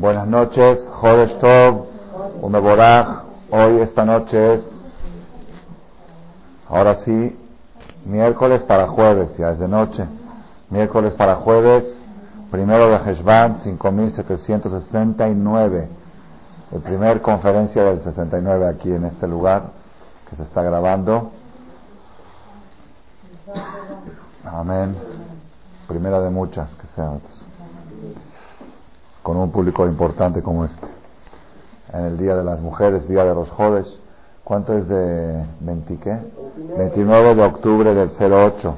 [0.00, 1.86] Buenas noches, Jodesh Tov,
[2.40, 3.24] Umeboraj.
[3.50, 4.62] Hoy, esta noche es,
[6.70, 7.38] ahora sí,
[8.06, 10.06] miércoles para jueves, ya es de noche.
[10.70, 11.84] Miércoles para jueves,
[12.50, 15.88] primero de Heshvan, 5769.
[16.72, 19.64] El primer conferencia del 69 aquí en este lugar
[20.30, 21.30] que se está grabando.
[24.46, 24.96] Amén.
[25.86, 27.20] Primera de muchas que sean
[29.22, 30.86] con un público importante como este.
[31.92, 33.98] En el Día de las Mujeres, Día de los Jóvenes,
[34.44, 36.18] ¿cuánto es de 20 qué?
[36.78, 38.76] 29 de octubre del 08.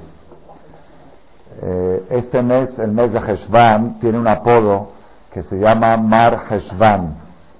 [1.60, 4.88] Eh, este mes, el mes de Heshvan, tiene un apodo
[5.32, 7.14] que se llama Mar Heshvan.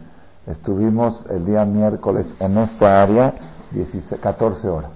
[0.46, 3.32] estuvimos el día miércoles en esta área
[4.20, 4.90] 14 horas.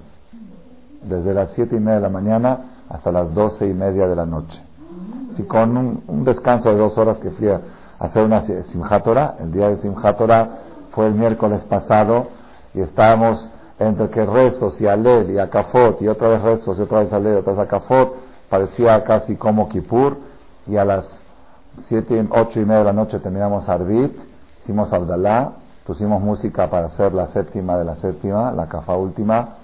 [1.02, 2.58] Desde las 7 y media de la mañana
[2.88, 4.62] hasta las 12 y media de la noche.
[5.36, 5.76] Si con
[6.06, 7.60] un, descanso de dos horas que fui a
[7.98, 9.06] hacer una Simchat
[9.40, 10.18] el día de Simchat
[10.92, 12.26] fue el miércoles pasado
[12.74, 13.48] y estábamos
[13.80, 17.34] entre que rezos y alel y acafot y otra vez rezos y otra vez alel
[17.34, 18.14] y otra vez acafot
[18.50, 20.18] parecía casi como Kippur
[20.66, 21.08] y a las
[21.88, 24.14] siete, ocho y media de la noche terminamos Arbit,
[24.62, 25.52] hicimos Abdalá,
[25.86, 29.56] pusimos música para hacer la séptima de la séptima, la cafa última,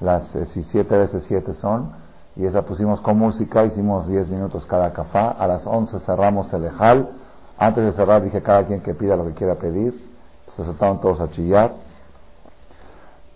[0.00, 1.90] las 17 veces siete son,
[2.36, 6.66] y esa pusimos con música, hicimos 10 minutos cada cafá, a las 11 cerramos el
[6.66, 7.08] ejal,
[7.58, 9.92] antes de cerrar dije cada quien que pida lo que quiera pedir,
[10.54, 11.72] se soltaron todos a chillar,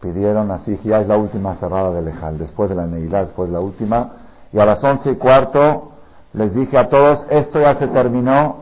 [0.02, 3.54] pidieron así, ya es la última cerrada del Ejal, después de la Neilá, después de
[3.54, 4.10] la última,
[4.52, 5.92] y a las once y cuarto
[6.34, 8.56] les dije a todos, esto ya se terminó,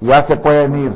[0.00, 0.92] ya se pueden ir.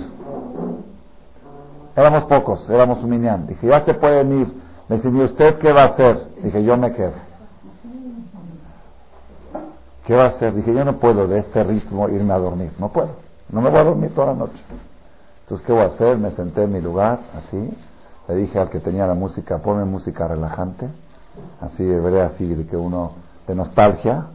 [1.97, 3.47] Éramos pocos, éramos un minián.
[3.47, 4.53] Dije, ya se pueden ir.
[4.89, 6.27] Me dice, ¿y usted qué va a hacer?
[6.43, 7.15] Dije, yo me quedo.
[10.05, 10.55] ¿Qué va a hacer?
[10.55, 12.73] Dije, yo no puedo de este ritmo irme a dormir.
[12.79, 13.11] No puedo.
[13.49, 14.61] No me voy a dormir toda la noche.
[15.43, 16.19] Entonces, ¿qué voy a hacer?
[16.19, 17.73] Me senté en mi lugar, así,
[18.29, 20.89] le dije al que tenía la música, ponme música relajante,
[21.61, 23.13] así veré así de que uno,
[23.47, 24.27] de nostalgia,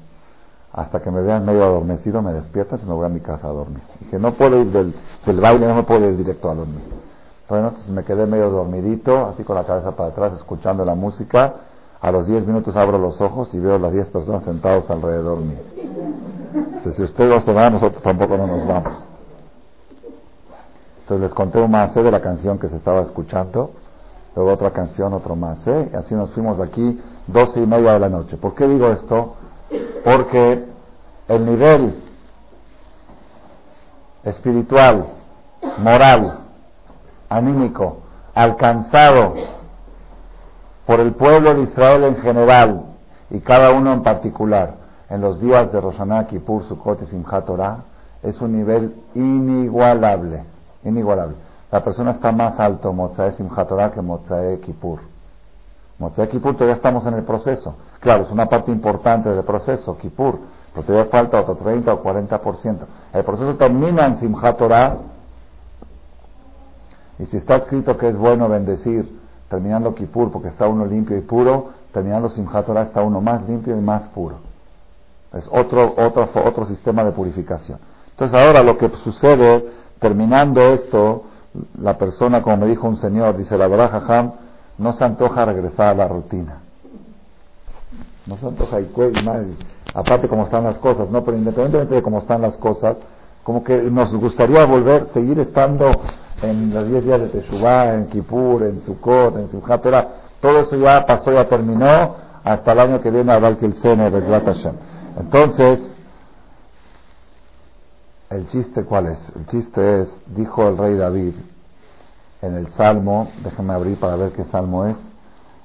[0.72, 3.52] hasta que me vean medio adormecido, me despiertas y me voy a mi casa a
[3.52, 3.82] dormir.
[4.00, 4.96] Dije, no puedo ir del,
[5.26, 6.84] del baile, no me puedo ir directo a dormir.
[7.50, 11.56] Bueno, entonces me quedé medio dormidito, así con la cabeza para atrás, escuchando la música.
[12.00, 15.58] A los 10 minutos abro los ojos y veo las 10 personas sentados alrededor mío.
[16.96, 19.09] si ustedes no se van, nosotros tampoco no nos vamos.
[21.10, 23.72] Entonces les conté un más de la canción que se estaba escuchando,
[24.36, 28.00] luego otra canción, otro más, y así nos fuimos de aquí doce y media de
[28.00, 28.38] la noche.
[28.38, 29.34] ¿Por qué digo esto?
[30.04, 30.66] Porque
[31.28, 31.96] el nivel
[34.22, 35.08] espiritual,
[35.80, 36.42] moral,
[37.28, 38.02] anímico,
[38.36, 39.34] alcanzado
[40.86, 42.84] por el pueblo de Israel en general
[43.32, 44.76] y cada uno en particular
[45.10, 47.80] en los días de Roshaná, Kippur, Sukkot y Simchat Torah,
[48.22, 50.44] es un nivel inigualable
[50.84, 51.36] inigualable.
[51.72, 55.00] La persona está más alto Mozae Simchat Torah que Mozae Kippur.
[56.00, 57.76] Mozae Kippur todavía estamos en el proceso.
[58.00, 60.40] Claro, es una parte importante del proceso, Kippur,
[60.74, 62.78] pero todavía falta otro 30 o 40%.
[63.14, 64.98] El proceso termina en Simchat Torah
[67.20, 71.22] y si está escrito que es bueno bendecir terminando Kippur porque está uno limpio y
[71.22, 74.38] puro, terminando Simchat Torah está uno más limpio y más puro.
[75.34, 77.78] Es otro, otro, otro sistema de purificación.
[78.12, 79.66] Entonces ahora lo que sucede
[80.00, 81.24] terminando esto,
[81.80, 84.32] la persona, como me dijo un señor, dice, la verdad, jajam,
[84.78, 86.60] no se antoja regresar a la rutina.
[88.26, 88.88] No se antoja y
[89.94, 91.24] aparte cómo están las cosas, ¿no?
[91.24, 92.98] Pero independientemente de cómo están las cosas,
[93.44, 95.90] como que nos gustaría volver, seguir estando
[96.42, 99.86] en los 10 días de Teshuvah, en Kippur, en Sukkot, en Simchat
[100.40, 103.40] todo eso ya pasó, ya terminó, hasta el año que viene a
[103.82, 104.74] Sene, Hashem.
[105.18, 105.98] Entonces,
[108.30, 109.36] el chiste cuál es?
[109.36, 111.36] El chiste es, dijo el rey David
[112.42, 114.98] en el Salmo, déjenme abrir para ver qué salmo es,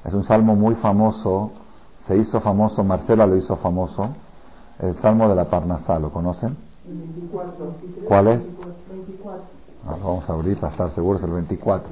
[0.04, 1.52] es un salmo muy famoso,
[2.06, 4.10] se hizo famoso, Marcela lo hizo famoso,
[4.80, 6.56] el salmo de la Parnasá, ¿lo conocen?
[8.08, 8.42] ¿Cuál es?
[9.86, 11.88] Ah, vamos a abrir para estar seguros, el 24.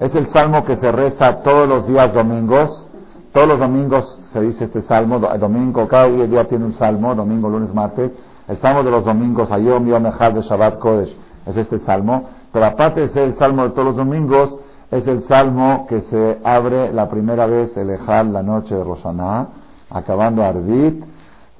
[0.00, 2.86] Es el salmo que se reza todos los días domingos.
[3.32, 5.18] Todos los domingos se dice este salmo.
[5.18, 8.12] Domingo, cada día tiene un salmo, domingo, lunes, martes.
[8.48, 11.14] El salmo de los domingos, Ayom Yom Echad de Shabbat Kodesh,
[11.46, 12.30] es este salmo.
[12.50, 14.56] Pero aparte de ser el salmo de todos los domingos,
[14.90, 19.48] es el salmo que se abre la primera vez el Ejal la noche de Roshaná,
[19.90, 21.04] acabando Arvit,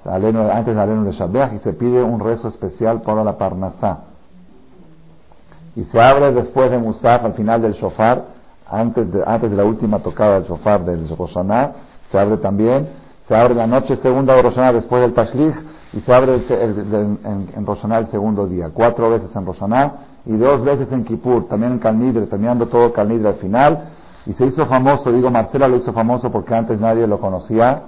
[0.04, 4.04] antes de Alenu de Shabbat, y se pide un rezo especial para la Parnasá.
[5.76, 8.24] Y se abre después de Musaf al final del shofar,
[8.66, 11.72] antes de, antes de la última tocada del shofar del Roshaná,
[12.10, 12.88] se abre también,
[13.28, 15.54] se abre la noche segunda de Roshaná después del Tashlich
[15.92, 19.92] y se abre en, en Roshaná el segundo día, cuatro veces en Roshaná
[20.26, 23.90] y dos veces en Kippur, también en Calnidre, terminando todo Calnidre al final
[24.26, 27.82] y se hizo famoso, digo Marcela lo hizo famoso porque antes nadie lo conocía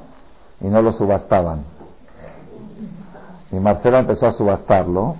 [0.60, 1.64] y no lo subastaban.
[3.52, 5.16] Y Marcela empezó a subastarlo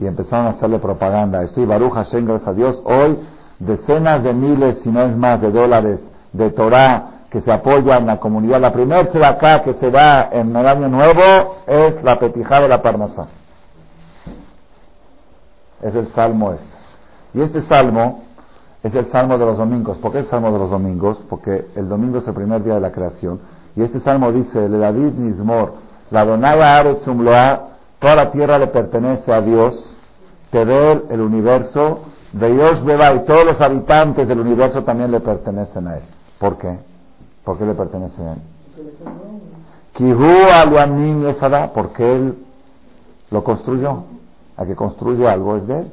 [0.00, 1.42] y empezaron a hacerle propaganda.
[1.42, 2.82] Estoy Baruch Hashem, gracias a Dios.
[2.84, 3.18] Hoy
[3.58, 6.00] decenas de miles, si no es más, de dólares
[6.32, 8.58] de Torah que se apoyan en la comunidad.
[8.58, 12.80] La primera acá que se da en el año nuevo es la petijada de la
[12.80, 13.26] Parnasá.
[15.82, 16.64] Es el salmo este.
[17.34, 18.22] Y este salmo
[18.82, 19.98] es el salmo de los domingos.
[19.98, 21.18] ¿Por qué el salmo de los domingos?
[21.28, 23.38] Porque el domingo es el primer día de la creación.
[23.74, 25.74] Y este salmo dice, le David Nismor,
[26.10, 27.22] la donada Aretzum
[27.98, 29.94] Toda la tierra le pertenece a Dios.
[30.50, 32.00] Teber, el universo.
[32.32, 36.02] De Dios Beba y todos los habitantes del universo también le pertenecen a Él.
[36.38, 36.95] ¿Por qué?
[37.46, 38.38] ¿Por qué le pertenece a Él?
[39.92, 42.34] Kihu Esada, porque Él
[43.30, 44.02] lo construyó.
[44.56, 45.92] A que construye algo es de Él.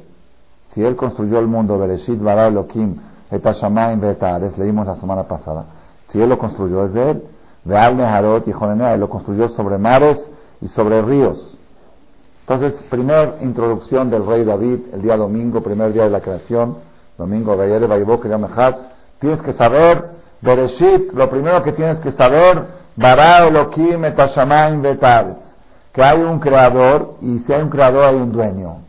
[0.74, 2.96] Si Él construyó el mundo, Bereshit, Bara, Elohim,
[3.30, 5.66] Etashamayim, Betares, leímos la semana pasada.
[6.08, 7.24] Si Él lo construyó es de Él.
[7.64, 10.18] Veal, Neharot y Jonenea, Él lo construyó sobre mares
[10.60, 11.56] y sobre ríos.
[12.40, 16.78] Entonces, primer introducción del rey David, el día domingo, primer día de la creación,
[17.16, 17.80] domingo de
[19.20, 20.13] tienes que saber,
[20.44, 25.36] Bereshit, lo primero que tienes que saber, Bara Elohim etashamayim betar,
[25.92, 28.82] que hay un creador y si hay un creador hay un dueño.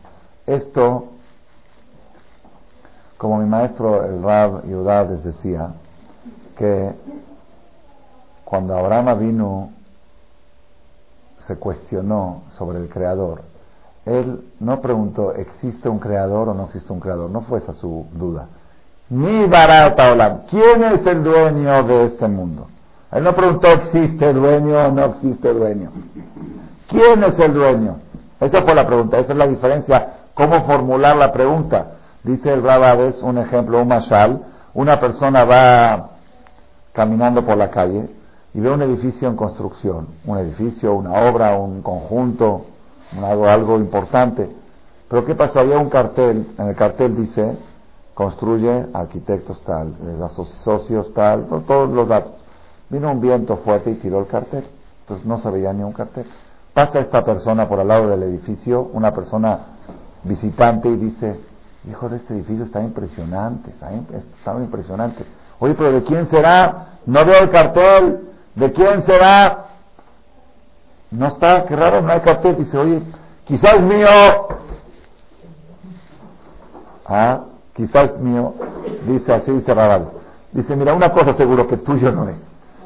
[0.44, 1.12] Esto,
[3.16, 5.72] como mi maestro el Rab Yudá les decía,
[6.56, 6.94] que
[8.44, 9.70] cuando Abraham vino
[11.46, 13.42] se cuestionó sobre el creador,
[14.04, 17.30] él no preguntó, ¿existe un creador o no existe un creador?
[17.30, 18.48] No fue esa su duda.
[19.08, 20.40] Ni barata olam.
[20.50, 22.66] ¿Quién es el dueño de este mundo?
[23.12, 25.90] Él no preguntó, ¿existe dueño o no existe dueño?
[26.88, 27.98] ¿Quién es el dueño?
[28.40, 30.08] Esa fue la pregunta, esa es la diferencia.
[30.34, 31.92] ¿Cómo formular la pregunta?
[32.22, 34.42] Dice el Rabades, un ejemplo, un mashal.
[34.74, 36.10] Una persona va
[36.92, 38.10] caminando por la calle
[38.52, 42.66] y ve un edificio en construcción, un edificio, una obra, un conjunto,
[43.22, 44.50] algo, algo importante.
[45.08, 45.60] Pero ¿qué pasó?
[45.60, 47.56] Había un cartel, en el cartel dice,
[48.16, 49.94] construye arquitectos tal,
[50.64, 52.32] socios tal, todos los datos.
[52.88, 54.64] Vino un viento fuerte y tiró el cartel,
[55.00, 56.24] entonces no se veía ni un cartel.
[56.72, 59.58] Pasa esta persona por al lado del edificio, una persona
[60.22, 61.38] visitante y dice,
[61.86, 63.92] hijo de este edificio está impresionante, está,
[64.62, 65.22] impresionante.
[65.58, 67.00] Oye, pero ¿de quién será?
[67.04, 68.30] No veo el cartel.
[68.54, 69.66] ¿De quién será?
[71.10, 72.56] No está, qué raro, no hay cartel.
[72.56, 73.02] Dice, oye,
[73.44, 74.08] quizás mío.
[77.04, 77.44] Ah,
[77.76, 78.54] quizás es mío.
[79.06, 80.08] Dice así, dice Rabal.
[80.52, 82.36] Dice, mira, una cosa seguro que tuyo no es.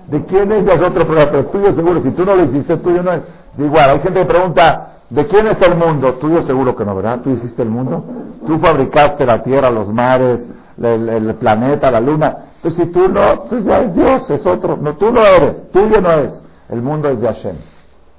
[0.09, 2.02] ¿De quién es otro pero tuyo seguro.
[2.02, 3.23] Si tú no lo hiciste, tuyo no es.
[3.59, 6.14] igual, hay gente que pregunta, ¿de quién es el mundo?
[6.14, 7.20] Tuyo seguro que no, ¿verdad?
[7.23, 8.04] Tú hiciste el mundo.
[8.47, 10.40] Tú fabricaste la tierra, los mares,
[10.82, 12.37] el planeta, la luna.
[12.61, 14.76] Pues si tú no, pues ya es Dios, es otro.
[14.76, 16.42] No, tú no eres, tuyo no es.
[16.68, 17.56] El mundo es de Hashem.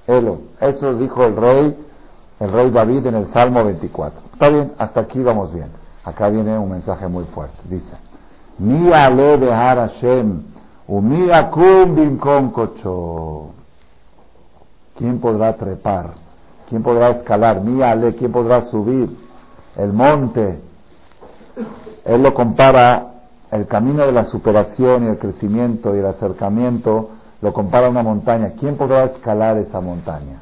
[0.07, 0.39] Elo.
[0.59, 1.77] Eso dijo el rey,
[2.39, 4.21] el rey David en el Salmo 24.
[4.33, 5.80] Está bien, hasta aquí vamos bien.
[6.03, 7.57] Acá viene un mensaje muy fuerte.
[7.65, 7.95] Dice,
[8.57, 10.43] Mi behar Hashem,
[10.87, 13.49] umi akum bimkom kocho.
[14.97, 16.11] ¿Quién podrá trepar?
[16.67, 17.61] ¿Quién podrá escalar?
[17.61, 19.09] Mi ale, ¿quién podrá subir?
[19.75, 20.59] El monte.
[22.05, 23.07] Él lo compara
[23.51, 27.09] el camino de la superación y el crecimiento y el acercamiento
[27.41, 28.53] lo compara a una montaña.
[28.57, 30.41] ¿Quién podrá escalar esa montaña?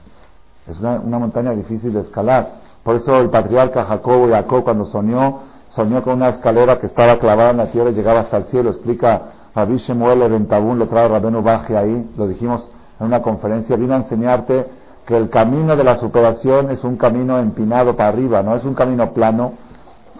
[0.67, 2.59] Es una, montaña difícil de escalar.
[2.83, 7.51] Por eso el patriarca Jacobo Jacob cuando soñó, soñó con una escalera que estaba clavada
[7.51, 8.69] en la tierra y llegaba hasta el cielo.
[8.71, 9.21] Explica
[9.55, 13.97] Rabbi Shemuel Bentabún, lo trae Rabenu Baje ahí, lo dijimos en una conferencia, vino a
[13.97, 14.67] enseñarte
[15.05, 18.75] que el camino de la superación es un camino empinado para arriba, no es un
[18.75, 19.53] camino plano.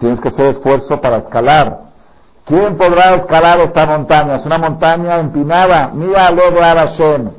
[0.00, 1.90] Tienes que hacer esfuerzo para escalar.
[2.44, 4.36] ¿Quién podrá escalar esta montaña?
[4.36, 5.90] Es una montaña empinada.
[5.94, 7.30] Mira lograr Hashem.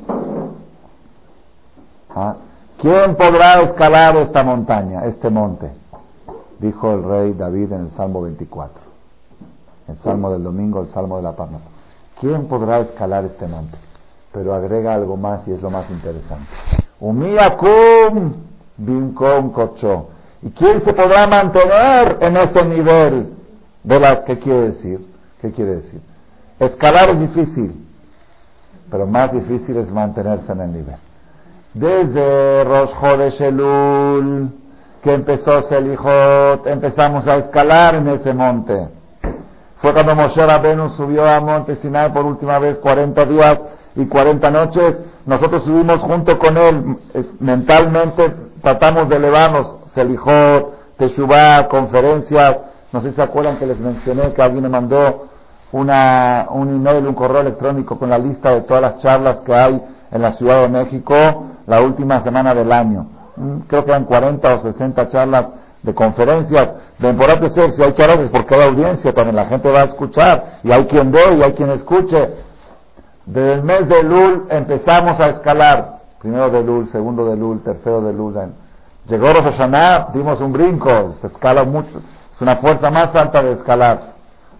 [2.14, 2.36] ¿Ah?
[2.78, 5.81] ¿Quién podrá escalar esta montaña, este monte?
[6.62, 8.80] Dijo el rey David en el Salmo 24.
[9.88, 11.50] El Salmo del domingo, el Salmo de la Paz.
[12.20, 13.76] ¿Quién podrá escalar este monte?
[14.32, 16.46] Pero agrega algo más y es lo más interesante.
[17.00, 18.32] Umiakum.
[18.78, 23.34] ¿Y quién se podrá mantener en ese nivel
[23.82, 25.04] de las que quiere decir?
[25.40, 26.00] ¿Qué quiere decir?
[26.60, 27.86] Escalar es difícil,
[28.88, 30.96] pero más difícil es mantenerse en el nivel.
[31.74, 34.61] Desde Rosh Elul,
[35.02, 38.88] que empezó Selijot, empezamos a escalar en ese monte.
[39.76, 43.58] Fue cuando Moshe Rabenu subió a Monte Sinai por última vez 40 días
[43.96, 46.96] y 40 noches nosotros subimos junto con él,
[47.38, 52.56] mentalmente tratamos de elevarnos, Selijot, Teshuvah, conferencias,
[52.92, 55.28] no sé si se acuerdan que les mencioné que alguien me mandó
[55.70, 59.80] una, un email, un correo electrónico con la lista de todas las charlas que hay
[60.10, 61.14] en la Ciudad de México
[61.66, 63.21] la última semana del año.
[63.36, 65.46] Mm, creo que eran 40 o 60 charlas
[65.82, 66.68] de conferencias.
[66.98, 69.84] De importante ser, si hay charlas es porque hay audiencia, también la gente va a
[69.84, 72.30] escuchar, y hay quien ve y hay quien escuche.
[73.26, 76.00] Desde el mes de Lul empezamos a escalar.
[76.20, 78.34] Primero de Lul, segundo de Lul, tercero de Lul.
[79.06, 82.00] Llegó Rosh Hashanah, dimos un brinco, se escala mucho.
[82.34, 84.12] Es una fuerza más alta de escalar.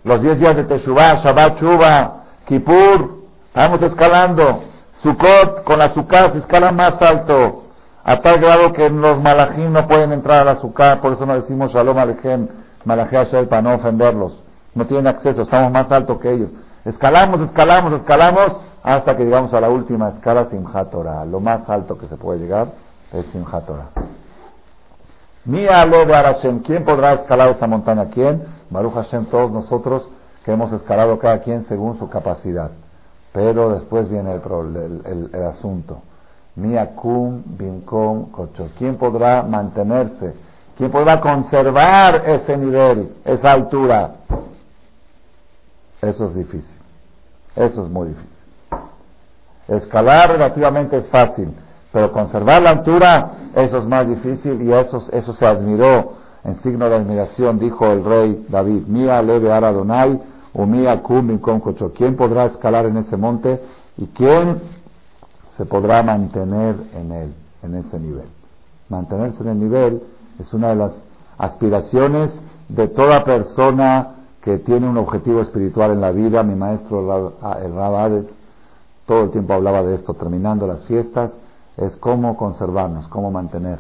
[0.05, 4.65] Los 10 días de Teshuvah, Shabbat, Shuba, Kippur, estamos escalando.
[5.03, 7.62] Sukkot, con la Sukkot se escala más alto.
[8.05, 11.35] A tal grado que los malajim no pueden entrar a la Sukkot, por eso no
[11.35, 12.49] decimos Shalom Alejem,
[12.85, 14.43] Malajim para no ofenderlos.
[14.75, 16.51] No tienen acceso, estamos más alto que ellos.
[16.85, 21.25] Escalamos, escalamos, escalamos, hasta que llegamos a la última escala, Simchat Torah.
[21.25, 22.69] Lo más alto que se puede llegar
[23.13, 23.89] es Simchat Torah.
[25.45, 26.61] Mía lo de.
[26.65, 28.09] ¿Quién podrá escalar esta montaña?
[28.11, 28.43] ¿Quién?
[28.71, 30.09] Baruch Hashem, todos nosotros
[30.45, 32.71] que hemos escalado cada quien según su capacidad.
[33.33, 36.03] Pero después viene el, el, asunto.
[36.57, 38.71] Mia kum binkom kocho.
[38.77, 40.35] ¿Quién podrá mantenerse?
[40.77, 44.15] ¿Quién podrá conservar ese nivel, esa altura?
[46.01, 46.77] Eso es difícil.
[47.55, 48.31] Eso es muy difícil.
[49.69, 51.55] Escalar relativamente es fácil,
[51.93, 56.89] pero conservar la altura, eso es más difícil y eso, eso se admiró en signo
[56.89, 60.21] de admiración, dijo el rey David, Mía leve Aradonai,
[60.55, 63.61] o mía kum con ¿Quién podrá escalar en ese monte
[63.97, 64.61] y quién
[65.63, 68.27] se podrá mantener en él, en ese nivel?
[68.89, 70.03] Mantenerse en el nivel
[70.41, 70.93] es una de las
[71.39, 72.33] aspiraciones
[72.69, 76.43] de toda persona que tiene un objetivo espiritual en la vida.
[76.43, 78.27] Mi maestro, el Rabades,
[79.07, 81.31] todo el tiempo hablaba de esto, terminando las fiestas,
[81.77, 83.79] es cómo conservarnos, cómo mantener,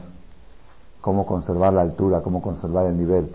[1.00, 3.32] cómo conservar la altura, cómo conservar el nivel.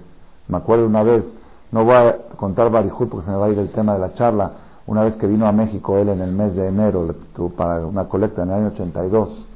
[0.48, 1.26] Me acuerdo una vez,
[1.74, 4.14] no voy a contar Barijut porque se me va a ir el tema de la
[4.14, 4.52] charla,
[4.88, 7.14] una vez que vino a México él en el mes de enero
[7.56, 9.48] para una colecta en el año 82,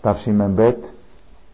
[0.00, 0.78] Tafshim Membet,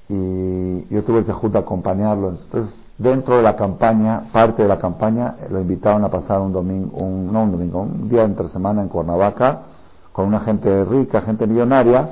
[0.08, 2.30] y yo tuve que junto acompañarlo.
[2.30, 6.98] Entonces dentro de la campaña, parte de la campaña, lo invitaron a pasar un domingo,
[6.98, 9.62] un, no un domingo, un día entre semana en Cuernavaca,
[10.12, 12.10] con una gente rica, gente millonaria,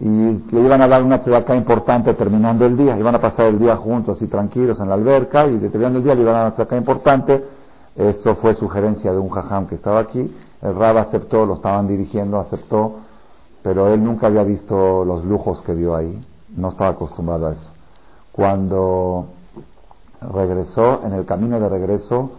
[0.00, 3.58] y le iban a dar una acá importante terminando el día, iban a pasar el
[3.58, 6.52] día juntos y tranquilos en la alberca, y terminando el día le iban a dar
[6.54, 7.42] una acá importante,
[7.98, 12.38] eso fue sugerencia de un jajam que estaba aquí, el rab aceptó, lo estaban dirigiendo,
[12.38, 13.00] aceptó,
[13.62, 16.24] pero él nunca había visto los lujos que vio ahí,
[16.56, 17.70] no estaba acostumbrado a eso.
[18.30, 19.26] Cuando
[20.20, 22.30] regresó, en el camino de regreso,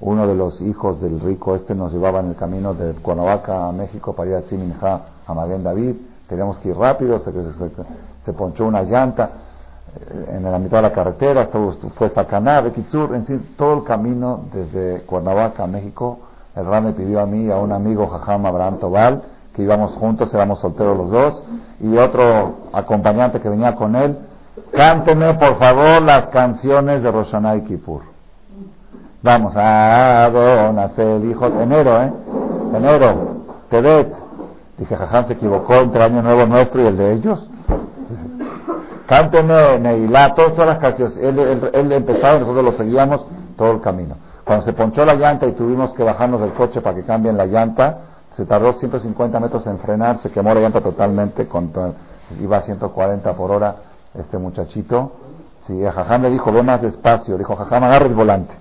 [0.00, 3.72] uno de los hijos del rico este nos llevaba en el camino de Cuernavaca a
[3.72, 5.96] México para ir a Siminja, a Maguen David.
[6.28, 9.30] Teníamos que ir rápido, se, ponchó una llanta
[10.28, 11.48] en la mitad de la carretera,
[11.96, 16.18] fue Sacaná, Bekitsur, en fin, todo el camino desde Cuernavaca a México.
[16.56, 19.22] El Ram me pidió a mí y a un amigo, Jajam Abraham Tobal,
[19.54, 21.44] que íbamos juntos, éramos solteros los dos,
[21.80, 24.18] y otro acompañante que venía con él,
[24.72, 28.02] Cánteme, por favor, las canciones de Roshaná y Kippur.
[29.22, 30.28] Vamos, a
[31.24, 32.12] hijo de enero, ¿eh?
[32.74, 34.12] Enero, Tebet.
[34.78, 37.48] Dije, Jajam se equivocó entre Año Nuevo nuestro y el de ellos.
[39.06, 41.16] Cánteme, Neilá, todas, las canciones.
[41.18, 44.16] Él, él, empezaba, nosotros lo seguíamos todo el camino.
[44.44, 47.46] Cuando se ponchó la llanta y tuvimos que bajarnos del coche para que cambien la
[47.46, 47.98] llanta,
[48.36, 51.70] se tardó 150 metros en frenar, se quemó la llanta totalmente con
[52.40, 53.76] iba a 140 por hora
[54.14, 55.12] este muchachito.
[55.66, 57.38] Sí, a Jajam le dijo, ve más despacio.
[57.38, 58.54] Dijo, Jajam, agarra el volante.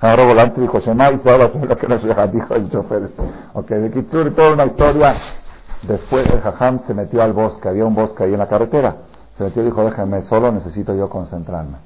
[0.00, 3.10] Agarró el volante y dijo, Shema y lo que no se dijo el chofer.
[3.54, 5.14] Ok, de Kitsur, toda una historia.
[5.82, 8.96] Después el Jajam se metió al bosque, había un bosque ahí en la carretera.
[9.36, 11.78] Se metió y dijo, déjame solo, necesito yo concentrarme.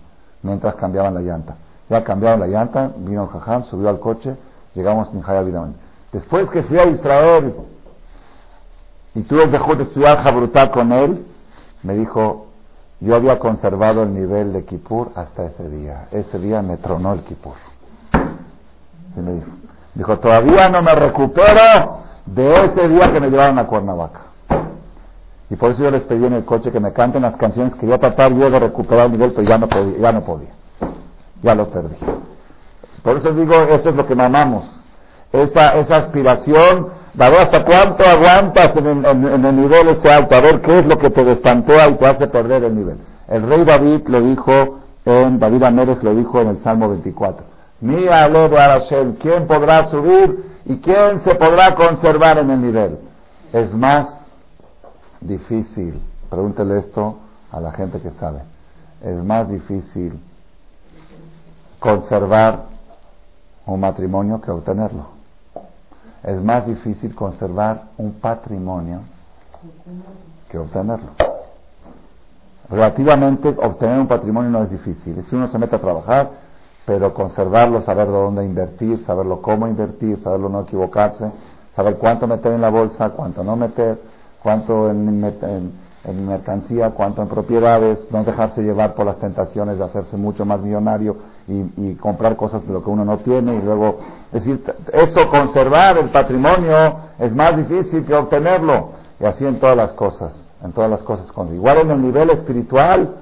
[0.43, 1.57] Mientras cambiaban la llanta.
[1.88, 4.37] Ya cambiaron la llanta, vino el Jajam, subió al coche,
[4.75, 5.43] llegamos a Mijaya
[6.12, 7.55] Después que fui a Israel
[9.14, 11.26] y tuve el de estudiar Jabrutal con él,
[11.83, 12.47] me dijo,
[13.00, 16.09] yo había conservado el nivel de Kippur hasta ese día.
[16.11, 17.55] Ese día me tronó el Kippur.
[19.17, 19.50] me dijo,
[19.95, 24.21] dijo, todavía no me recupero de ese día que me llevaron a Cuernavaca.
[25.50, 27.93] Y por eso yo les pedí en el coche que me canten las canciones que
[27.93, 29.99] a tratar yo de recuperar el nivel, pero ya no podía.
[29.99, 30.50] Ya, no podía.
[31.43, 31.97] ya lo perdí.
[33.02, 34.64] Por eso digo, eso es lo que mamamos.
[35.33, 36.88] Esa, esa aspiración
[37.19, 40.99] a ver hasta cuánto aguantas en, el nivel ese alto, a ver qué es lo
[40.99, 42.99] que te destantea y te hace perder el nivel.
[43.26, 47.45] El rey David lo dijo en, David Amérez lo dijo en el Salmo 24.
[47.81, 52.99] Mía a Hashem, ¿quién podrá subir y quién se podrá conservar en el nivel?
[53.52, 54.17] Es más
[55.20, 57.18] difícil, pregúntele esto
[57.50, 58.42] a la gente que sabe,
[59.02, 60.20] es más difícil
[61.78, 62.64] conservar
[63.66, 65.18] un matrimonio que obtenerlo
[66.22, 69.00] es más difícil conservar un patrimonio
[70.50, 71.10] que obtenerlo.
[72.68, 75.25] Relativamente, obtener un patrimonio no es difícil.
[75.28, 76.30] Si uno se mete a trabajar,
[76.84, 81.30] pero conservarlo, saber dónde invertir, saberlo cómo invertir, saberlo no equivocarse,
[81.75, 83.98] saber cuánto meter en la bolsa, cuánto no meter,
[84.42, 85.21] cuánto en,
[86.26, 91.16] mercancía, cuanto en propiedades, no dejarse llevar por las tentaciones de hacerse mucho más millonario
[91.47, 93.99] y, comprar cosas de lo que uno no tiene y luego,
[94.33, 98.90] decir, eso conservar el patrimonio es más difícil que obtenerlo
[99.21, 101.26] y así en todas las cosas, en todas las cosas.
[101.52, 103.16] Igual en el nivel espiritual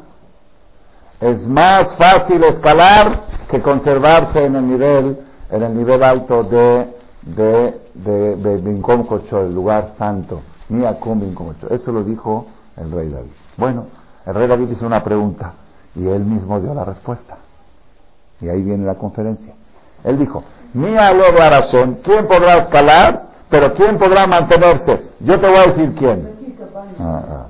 [1.20, 5.19] es más fácil escalar que conservarse en el nivel,
[5.50, 10.43] en el nivel alto de de, de, de, el lugar santo.
[10.68, 11.22] Miakum
[11.70, 13.30] Eso lo dijo el rey David.
[13.56, 13.86] Bueno,
[14.24, 15.54] el rey David hizo una pregunta
[15.94, 17.38] y él mismo dio la respuesta.
[18.40, 19.54] Y ahí viene la conferencia.
[20.04, 20.42] Él dijo,
[20.74, 23.26] Mía luego razón, ¿quién podrá escalar?
[23.48, 25.02] Pero ¿quién podrá mantenerse?
[25.20, 26.30] Yo te voy a decir quién.
[26.98, 27.46] Ah, ah.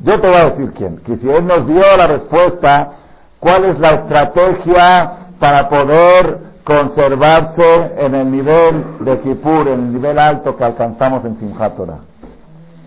[0.00, 0.98] Yo te voy a decir quién.
[0.98, 2.92] Que si él nos dio la respuesta,
[3.40, 10.18] ¿cuál es la estrategia para poder conservarse en el nivel de Kippur, en el nivel
[10.18, 11.78] alto que alcanzamos en Simchat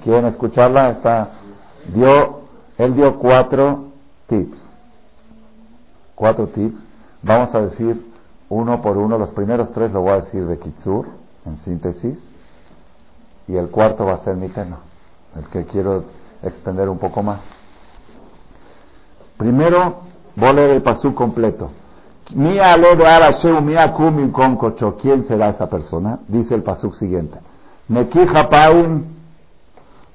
[0.04, 0.92] ¿Quieren escucharla?
[0.92, 1.30] Está
[1.94, 2.42] dio,
[2.78, 3.86] él dio cuatro
[4.28, 4.58] tips.
[6.16, 6.80] Cuatro tips.
[7.22, 8.12] Vamos a decir
[8.50, 9.18] uno por uno.
[9.18, 11.08] Los primeros tres lo voy a decir de Kitsur,
[11.46, 12.18] en síntesis.
[13.48, 14.80] Y el cuarto va a ser mi tema,
[15.36, 16.04] el que quiero
[16.44, 17.40] extender un poco más.
[19.38, 20.02] Primero,
[20.36, 21.72] voy a leer el pasú completo.
[25.02, 26.20] ¿Quién será esa persona?
[26.28, 27.40] Dice el pasú siguiente.
[27.88, 28.20] Neki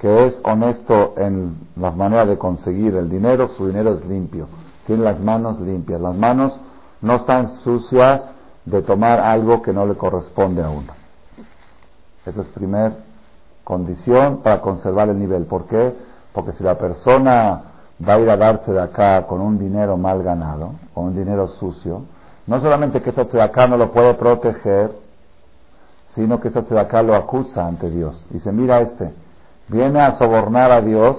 [0.00, 4.48] que es honesto en la manera de conseguir el dinero, su dinero es limpio,
[4.86, 6.58] tiene las manos limpias, las manos
[7.02, 8.22] no están sucias
[8.64, 10.92] de tomar algo que no le corresponde a uno.
[12.24, 12.94] Esa es primera
[13.62, 15.44] condición para conservar el nivel.
[15.44, 15.94] ¿Por qué?
[16.32, 17.62] Porque si la persona
[18.06, 21.46] va a ir a darse de acá con un dinero mal ganado, con un dinero
[21.48, 22.02] sucio,
[22.46, 24.92] no solamente que ese de acá no lo puede proteger,
[26.14, 28.26] sino que ese de acá lo acusa ante Dios.
[28.30, 29.12] Dice, mira este,
[29.70, 31.16] viene a sobornar a Dios,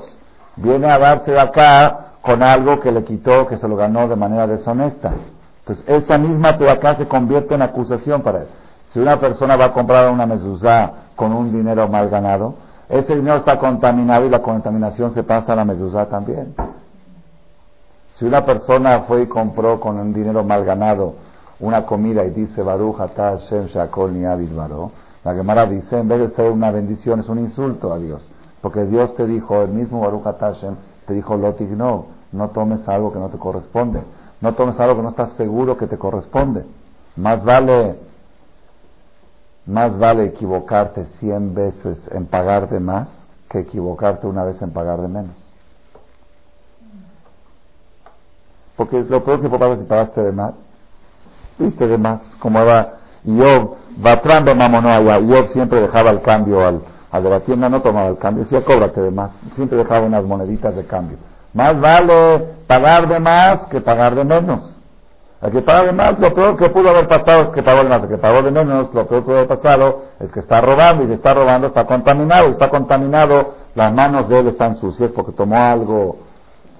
[0.57, 4.15] viene a darse de acá con algo que le quitó, que se lo ganó de
[4.15, 5.13] manera deshonesta.
[5.59, 8.47] Entonces, esa misma acá se convierte en acusación para él.
[8.91, 12.55] Si una persona va a comprar una mezuzá con un dinero mal ganado,
[12.89, 16.53] ese dinero está contaminado y la contaminación se pasa a la mezuzá también.
[18.13, 21.15] Si una persona fue y compró con un dinero mal ganado
[21.61, 24.23] una comida y dice Baruch Atah Hashem Shakol Ni
[25.23, 28.23] la Gemara dice, en vez de ser una bendición, es un insulto a Dios.
[28.61, 30.75] Porque Dios te dijo, el mismo Baruch Hashem,
[31.07, 34.01] te dijo, Lotigno, no tomes algo que no te corresponde.
[34.39, 36.65] No tomes algo que no estás seguro que te corresponde.
[37.15, 37.97] Más vale,
[39.65, 43.09] más vale equivocarte cien veces en pagar de más
[43.49, 45.51] que equivocarte una vez en pagar de menos.
[48.81, 50.53] porque lo peor que puede si pagaste de más.
[51.59, 52.93] Viste de más, como va
[53.23, 57.81] Job, Batran de allá, Job siempre dejaba el cambio al, al de la tienda, no
[57.81, 61.17] tomaba el cambio, decía cóbrate de más, siempre dejaba unas moneditas de cambio.
[61.53, 64.71] Más vale pagar de más que pagar de menos.
[65.41, 67.89] El que paga de más, lo peor que pudo haber pasado es que pagó de
[67.89, 68.03] más.
[68.03, 71.03] El que pagó de menos, lo peor que pudo haber pasado es que está robando
[71.03, 72.47] y si está robando está contaminado.
[72.47, 76.17] Y está contaminado, las manos de él están sucias porque tomó algo,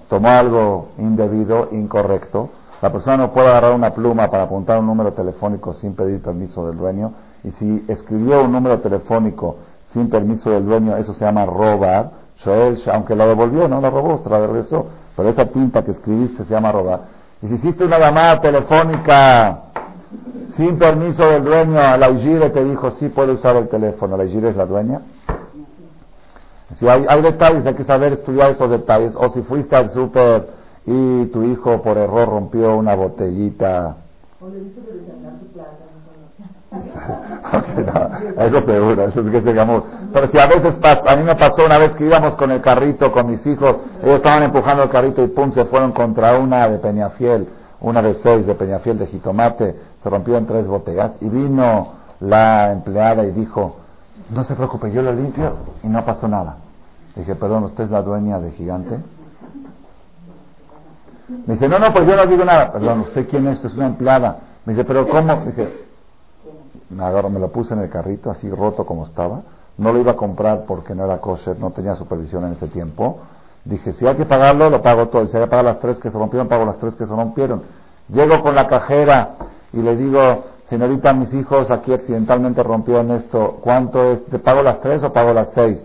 [0.08, 2.50] tomó algo indebido, incorrecto.
[2.80, 6.66] La persona no puede agarrar una pluma para apuntar un número telefónico sin pedir permiso
[6.68, 7.12] del dueño.
[7.42, 9.56] Y si escribió un número telefónico
[9.92, 12.10] sin permiso del dueño, eso se llama robar.
[12.92, 14.86] aunque lo devolvió, no lo robó, se la regresó.
[15.16, 17.00] Pero esa tinta que escribiste se llama robar.
[17.42, 19.62] Y si hiciste una llamada telefónica
[20.56, 24.50] sin permiso del dueño, la IGIRE te dijo, sí puede usar el teléfono, la IGIRE
[24.50, 25.00] es la dueña.
[26.78, 29.12] Si hay, detalles, hay que saber estudiar esos detalles.
[29.16, 30.48] O si fuiste al súper
[30.86, 33.96] y tu hijo por error rompió una botellita.
[34.40, 34.58] Le
[38.38, 39.84] eso seguro, eso es que llamó.
[40.12, 43.12] Pero si a veces a mí me pasó una vez que íbamos con el carrito
[43.12, 46.78] con mis hijos, ellos estaban empujando el carrito y pum, se fueron contra una de
[46.78, 47.48] Peñafiel,
[47.80, 52.72] una de seis de Peñafiel de jitomate, se rompió en tres botellas y vino la
[52.72, 53.76] empleada y dijo,
[54.30, 56.56] no se preocupe, yo lo limpio y no pasó nada.
[57.14, 58.98] Dije, perdón, ¿usted es la dueña de Gigante?
[61.46, 62.72] Me dice, no, no, pues yo no digo nada.
[62.72, 63.62] Perdón, ¿usted quién es?
[63.62, 64.38] Es una empleada.
[64.64, 65.44] Me dice, pero ¿cómo?
[65.46, 65.91] Dije,
[66.92, 69.42] me agarro, me lo puse en el carrito, así roto como estaba.
[69.78, 73.18] No lo iba a comprar porque no era kosher, no tenía supervisión en ese tiempo.
[73.64, 75.22] Dije, si hay que pagarlo, lo pago todo.
[75.22, 77.14] Y si hay que pagar las tres que se rompieron, pago las tres que se
[77.14, 77.62] rompieron.
[78.08, 79.30] Llego con la cajera
[79.72, 83.58] y le digo, señorita, mis hijos aquí accidentalmente rompieron esto.
[83.62, 84.26] ¿Cuánto es?
[84.26, 85.78] ¿Te pago las tres o pago las seis?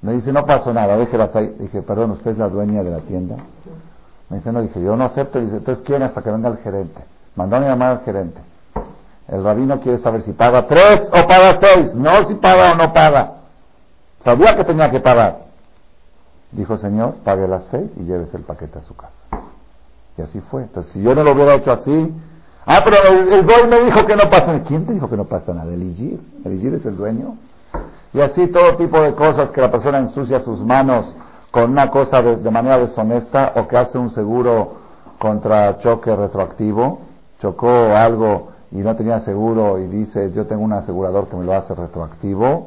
[0.00, 1.54] Me dice, no pasó nada, déjelas ahí.
[1.58, 3.36] Dije, perdón, ¿usted es la dueña de la tienda?
[4.30, 5.40] Me dice, no, dije, yo no acepto.
[5.40, 6.02] Dice, entonces, ¿quién?
[6.02, 7.04] Hasta que venga el gerente.
[7.36, 8.40] Mandó a llamar al gerente.
[9.28, 12.92] El rabino quiere saber si paga tres o paga seis, no si paga o no
[12.92, 13.32] paga.
[14.22, 15.38] Sabía que tenía que pagar.
[16.52, 19.12] Dijo, Señor, pague las seis y llévese el paquete a su casa.
[20.16, 20.62] Y así fue.
[20.62, 22.14] Entonces, si yo no lo hubiera hecho así,
[22.66, 24.64] ah, pero el, el me dijo que no pasa nada.
[24.64, 25.72] ¿Quién te dijo que no pasa nada?
[25.72, 26.20] El Igir.
[26.44, 27.36] El Igir es el dueño.
[28.12, 31.14] Y así todo tipo de cosas que la persona ensucia sus manos
[31.50, 34.74] con una cosa de, de manera deshonesta o que hace un seguro
[35.18, 37.00] contra choque retroactivo,
[37.40, 41.54] chocó algo y no tenía seguro y dice yo tengo un asegurador que me lo
[41.54, 42.66] hace retroactivo,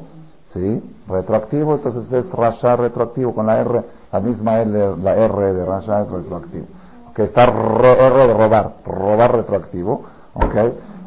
[0.53, 0.95] ¿sí?
[1.07, 6.65] Retroactivo, entonces es rasha retroactivo con la R, la misma L, R de rasha retroactivo.
[7.13, 10.55] Que está R de robar, robar retroactivo, ¿ok?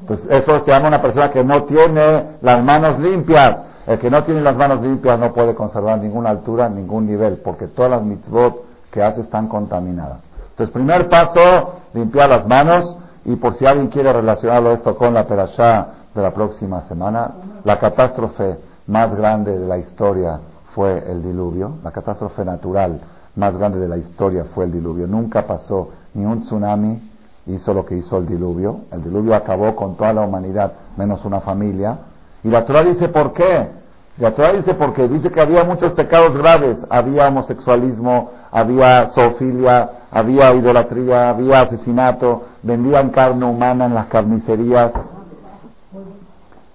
[0.01, 3.57] Entonces eso se llama una persona que no tiene las manos limpias.
[3.87, 7.69] El que no tiene las manos limpias no puede conservar ninguna altura, ningún nivel, porque
[7.69, 10.21] todas las mitzvot que hace están contaminadas.
[10.51, 12.99] Entonces, primer paso, limpiar las manos.
[13.31, 17.31] Y por si alguien quiere relacionarlo esto con la perashá de la próxima semana,
[17.63, 20.41] la catástrofe más grande de la historia
[20.75, 23.01] fue el diluvio, la catástrofe natural
[23.37, 25.07] más grande de la historia fue el diluvio.
[25.07, 27.09] Nunca pasó ni un tsunami,
[27.47, 28.81] hizo lo que hizo el diluvio.
[28.91, 31.99] El diluvio acabó con toda la humanidad, menos una familia.
[32.43, 33.71] Y la Torah dice por qué.
[34.19, 36.79] La Torah dice porque dice que había muchos pecados graves.
[36.91, 44.93] Había homosexualismo, había zoofilia, había idolatría, había asesinato, vendían carne humana en las carnicerías.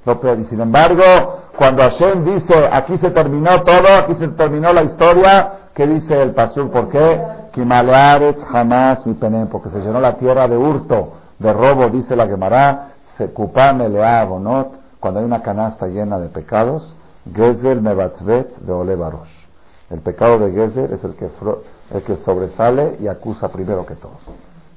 [0.05, 1.03] Y sin embargo,
[1.57, 6.31] cuando Hashem dice, aquí se terminó todo, aquí se terminó la historia, ¿qué dice el
[6.31, 6.69] pasur?
[6.69, 7.21] ¿Por qué?
[8.51, 12.89] jamás mi penem, porque se llenó la tierra de hurto, de robo, dice la Gemara,
[13.17, 14.71] se cupame ¿no?
[14.99, 16.95] Cuando hay una canasta llena de pecados,
[17.33, 19.44] Gezer mebatzvet de olevarosh.
[19.89, 21.29] El pecado de Gezer es el que,
[21.91, 24.17] el que sobresale y acusa primero que todos.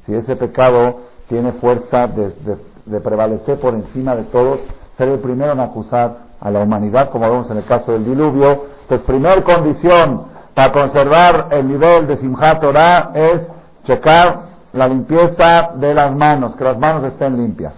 [0.04, 4.60] Si ese pecado tiene fuerza de, prevalecer por encima de todos,
[4.96, 8.64] ser el primero en acusar a la humanidad, como vemos en el caso del diluvio.
[8.88, 13.46] Pues primera condición para conservar el nivel de Simchat Torah es
[13.84, 17.74] checar la limpieza de las manos, que las manos estén limpias.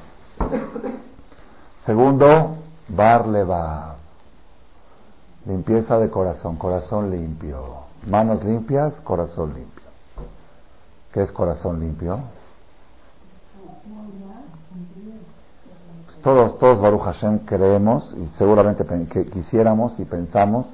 [1.86, 2.56] Segundo,
[2.88, 3.89] barleva,
[5.46, 9.84] limpieza de corazón, corazón limpio, manos limpias, corazón limpio.
[11.12, 12.20] ¿Qué es corazón limpio?
[16.22, 20.66] todos, todos Baruch Hashem creemos y seguramente que quisiéramos y pensamos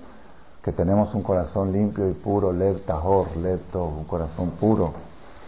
[0.62, 4.92] que tenemos un corazón limpio y puro, lev tahor, lev un corazón puro,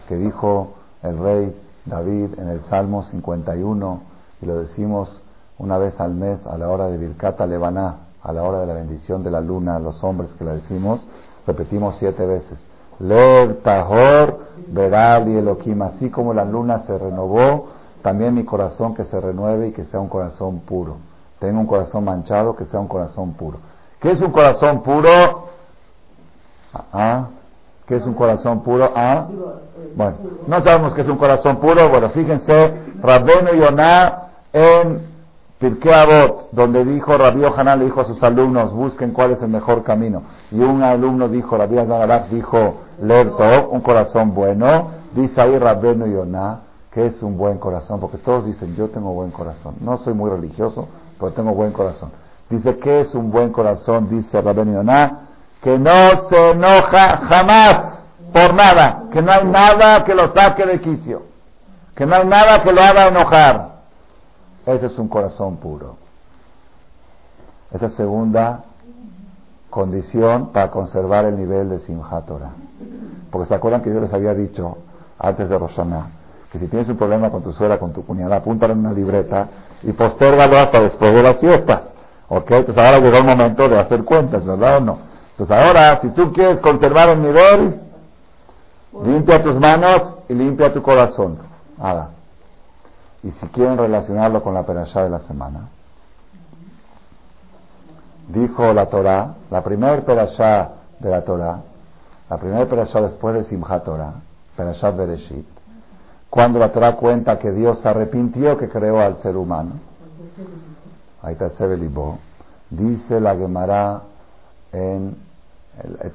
[0.07, 4.01] que dijo el rey David en el Salmo 51
[4.41, 5.21] y lo decimos
[5.57, 8.73] una vez al mes a la hora de Birkata Levaná, a la hora de la
[8.73, 11.01] bendición de la luna, los hombres que la decimos,
[11.47, 12.59] repetimos siete veces.
[12.99, 17.67] Lev tahor Veral y Elohim, así como la luna se renovó,
[18.01, 20.97] también mi corazón que se renueve y que sea un corazón puro.
[21.39, 23.59] Tengo un corazón manchado, que sea un corazón puro.
[23.99, 25.49] ¿Qué es un corazón puro?
[26.73, 27.27] ¿Ah?
[27.85, 28.91] ¿Qué es un corazón puro?
[28.95, 29.27] ¿Ah?
[29.95, 31.89] Bueno, no sabemos qué es un corazón puro.
[31.89, 35.08] Bueno, fíjense, Rabbeno Yonah en
[35.59, 39.49] Pirkei Avot, donde dijo Rabbi Hanan le dijo a sus alumnos, busquen cuál es el
[39.49, 40.23] mejor camino.
[40.51, 44.91] Y un alumno dijo, Rabbi Hanan dijo, Lerto, un corazón bueno.
[45.13, 49.31] Dice ahí Rabbeno Yonah, que es un buen corazón, porque todos dicen, yo tengo buen
[49.31, 49.75] corazón.
[49.81, 50.87] No soy muy religioso,
[51.19, 52.11] pero tengo buen corazón.
[52.49, 54.07] Dice, ¿qué es un buen corazón?
[54.09, 55.27] Dice Rabbeno Yonah,
[55.61, 57.99] que no se enoja jamás
[58.31, 61.23] por nada, que no hay nada que lo saque de quicio,
[61.95, 63.78] que no hay nada que lo haga enojar.
[64.73, 65.97] Ese es un corazón puro.
[67.71, 68.63] Esa segunda
[69.69, 72.51] condición para conservar el nivel de Simchat Torah.
[73.31, 74.77] Porque se acuerdan que yo les había dicho
[75.19, 76.19] antes de Roshaná
[76.51, 79.47] que si tienes un problema con tu suegra, con tu cuñada, apúntalo en una libreta
[79.83, 81.81] y postérgalo hasta después de las fiestas.
[82.27, 82.51] ¿Ok?
[82.51, 84.97] Entonces ahora llegó el momento de hacer cuentas, ¿verdad o no?
[85.31, 87.79] Entonces ahora, si tú quieres conservar el nivel,
[89.03, 91.37] limpia tus manos y limpia tu corazón.
[91.77, 92.18] Ahora.
[93.23, 95.69] Y si quieren relacionarlo con la perashá de la semana,
[98.29, 101.61] dijo la Torah, la primera perashá de la Torah,
[102.29, 104.13] la primera perashá después de Simchat Torah,
[104.55, 105.45] perashá Bereshit,
[106.29, 109.71] cuando la Torah cuenta que Dios se arrepintió que creó al ser humano,
[112.69, 114.01] dice la Gemara
[114.71, 115.29] en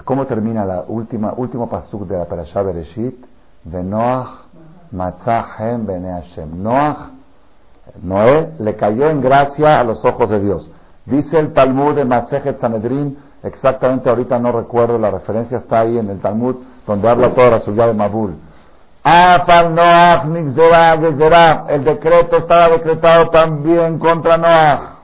[0.04, 3.24] ¿Cómo termina la última último pasuk de la Parashá Bereshit?
[3.64, 4.43] De Noach
[4.90, 6.62] Matzahem Bene Hashem.
[6.62, 7.10] Noach,
[8.02, 10.70] Noé le cayó en gracia a los ojos de Dios.
[11.06, 16.08] Dice el Talmud de Masejet Sanedrin, exactamente ahorita no recuerdo, la referencia está ahí en
[16.08, 18.36] el Talmud, donde habla toda la suya de Mabul.
[21.68, 24.94] El decreto estaba decretado también contra Noach.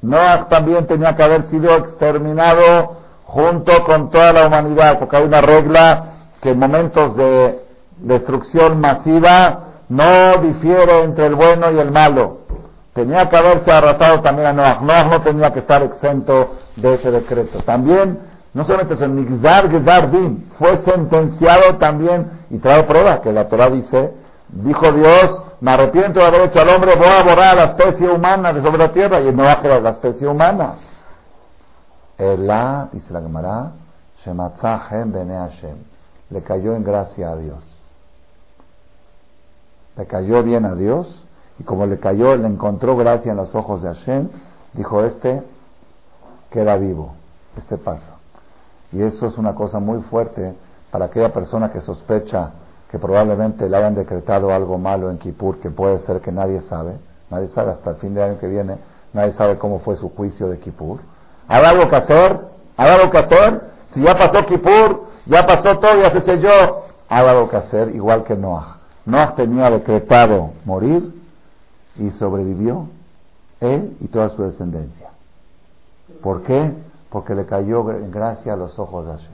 [0.00, 5.42] Noach también tenía que haber sido exterminado junto con toda la humanidad, porque hay una
[5.42, 7.65] regla que en momentos de
[7.98, 12.38] destrucción masiva no difiere entre el bueno y el malo.
[12.92, 14.80] Tenía que haberse arrasado también a Noah.
[14.80, 17.62] Noah no tenía que estar exento de ese decreto.
[17.62, 18.18] También,
[18.54, 23.48] no solamente es el Nixar Gezar Din, fue sentenciado también, y trae prueba que la
[23.48, 24.14] Torah dice,
[24.48, 28.08] dijo Dios, me arrepiento de haber hecho al hombre, voy a borrar a la especie
[28.08, 30.76] humana de sobre la tierra, y Noah era la especie humana.
[32.16, 33.72] Elá, dice la Gemara,
[34.24, 35.76] Bene Hashem.
[36.30, 37.75] Le cayó en gracia a Dios.
[39.96, 41.24] Le cayó bien a Dios
[41.58, 44.28] y como le cayó, le encontró gracia en los ojos de Hashem,
[44.74, 45.42] dijo este
[46.50, 47.14] queda vivo,
[47.56, 48.16] este pasa.
[48.92, 50.54] Y eso es una cosa muy fuerte
[50.90, 52.52] para aquella persona que sospecha
[52.90, 56.98] que probablemente le hayan decretado algo malo en Kippur, que puede ser que nadie sabe,
[57.30, 58.78] nadie sabe hasta el fin de año que viene,
[59.12, 61.00] nadie sabe cómo fue su juicio de Kippur
[61.48, 62.40] ¿Hay algo que hacer?
[62.76, 63.60] ¿Hay algo que hacer?
[63.94, 68.24] Si ya pasó Kippur, ya pasó todo, ya se selló, hay algo que hacer, igual
[68.24, 68.75] que Noah.
[69.06, 71.14] Noah tenía decretado morir
[71.96, 72.88] y sobrevivió
[73.60, 75.10] él y toda su descendencia.
[76.22, 76.74] ¿Por qué?
[77.10, 79.32] Porque le cayó en gracia a los ojos de Hashem.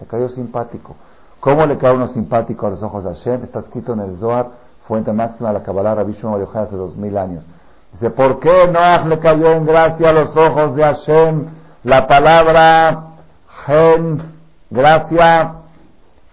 [0.00, 0.94] Le cayó simpático.
[1.40, 3.44] ¿Cómo le cayó uno simpático a los ojos de Hashem?
[3.44, 4.50] Está escrito en el Zohar,
[4.86, 7.44] fuente máxima de la Kabbalah, Rabbi Shimon hace dos mil años.
[7.92, 11.46] Dice, ¿por qué Noah le cayó en gracia a los ojos de Hashem?
[11.84, 13.04] La palabra
[13.66, 14.22] gen,
[14.70, 15.54] gracia,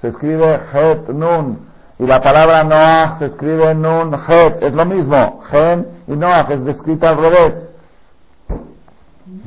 [0.01, 1.57] se escribe het nun.
[1.97, 4.63] Y la palabra Noah se escribe nun het.
[4.63, 5.41] Es lo mismo.
[5.49, 7.69] Gen y Noah es descrito al revés.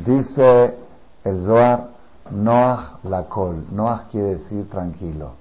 [0.06, 0.76] Dice
[1.24, 1.88] el Zohar,
[2.30, 3.66] Noah la col.
[3.70, 5.32] Noah quiere decir tranquilo,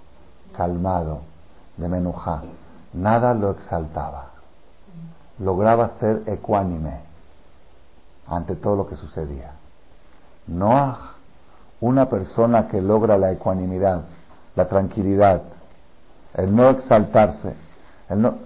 [0.55, 1.21] calmado,
[1.77, 2.41] de menujá.
[2.93, 4.37] Nada lo exaltaba
[5.39, 6.99] lograba ser ecuánime
[8.27, 9.51] ante todo lo que sucedía.
[10.47, 11.13] Noah,
[11.81, 14.03] una persona que logra la ecuanimidad,
[14.55, 15.43] la tranquilidad,
[16.38, 17.56] el no exaltarse,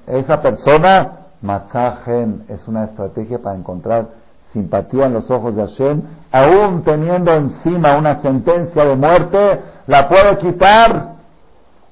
[0.08, 4.08] esa persona, Makajen, es una estrategia para encontrar
[4.54, 6.02] simpatía en los ojos de Hashem,
[6.32, 11.14] aún teniendo encima una sentencia de muerte, la puede quitar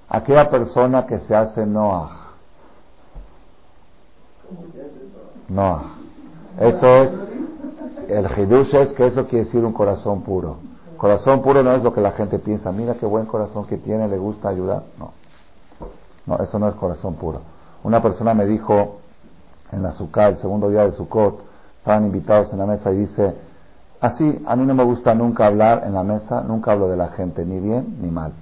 [0.10, 2.10] aquella persona que se hace Noah.
[5.48, 5.82] No.
[6.60, 7.12] Eso es,
[8.08, 10.58] el hidush es que eso quiere decir un corazón puro.
[10.98, 14.08] Corazón puro no es lo que la gente piensa, mira qué buen corazón que tiene,
[14.08, 14.84] le gusta ayudar.
[14.98, 15.14] No.
[16.25, 17.41] No, eso no es corazón puro.
[17.84, 18.99] Una persona me dijo
[19.71, 21.41] en la Sukkah, el segundo día de Sukkot,
[21.77, 23.36] estaban invitados en la mesa y dice,
[24.01, 27.10] así, a mí no me gusta nunca hablar en la mesa, nunca hablo de la
[27.10, 28.34] gente, ni bien ni mal.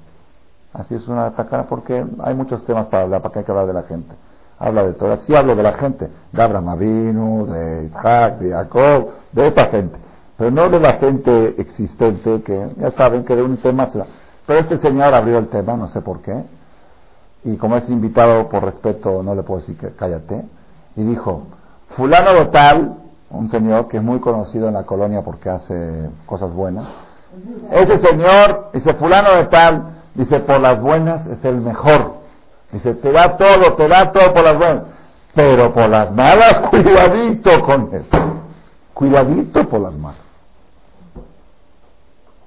[0.73, 3.67] Así es una atacada porque hay muchos temas para hablar, para que hay que hablar
[3.67, 4.15] de la gente.
[4.59, 5.15] Habla de todo.
[5.17, 9.97] Sí hablo de la gente, de Abraham Avinu, de Isaac, de Jacob, de esa gente.
[10.37, 14.03] Pero no de la gente existente que ya saben que de un tema se
[14.45, 16.43] Pero este señor abrió el tema, no sé por qué.
[17.43, 20.45] Y como es invitado por respeto, no le puedo decir que cállate.
[20.95, 21.43] Y dijo,
[21.95, 22.97] fulano de tal,
[23.29, 26.87] un señor que es muy conocido en la colonia porque hace cosas buenas.
[27.71, 29.83] Ese señor, dice fulano de tal,
[30.15, 32.17] dice por las buenas es el mejor.
[32.71, 34.83] Dice, te da todo, te da todo por las buenas.
[35.33, 38.05] Pero por las malas, cuidadito con él.
[38.93, 40.21] Cuidadito por las malas.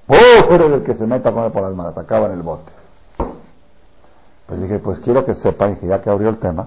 [0.06, 2.79] Pobre del que se meta con él por las malas, acaba en el bote.
[4.50, 6.66] Pues dije, pues quiero que sepan, que ya que abrió el tema,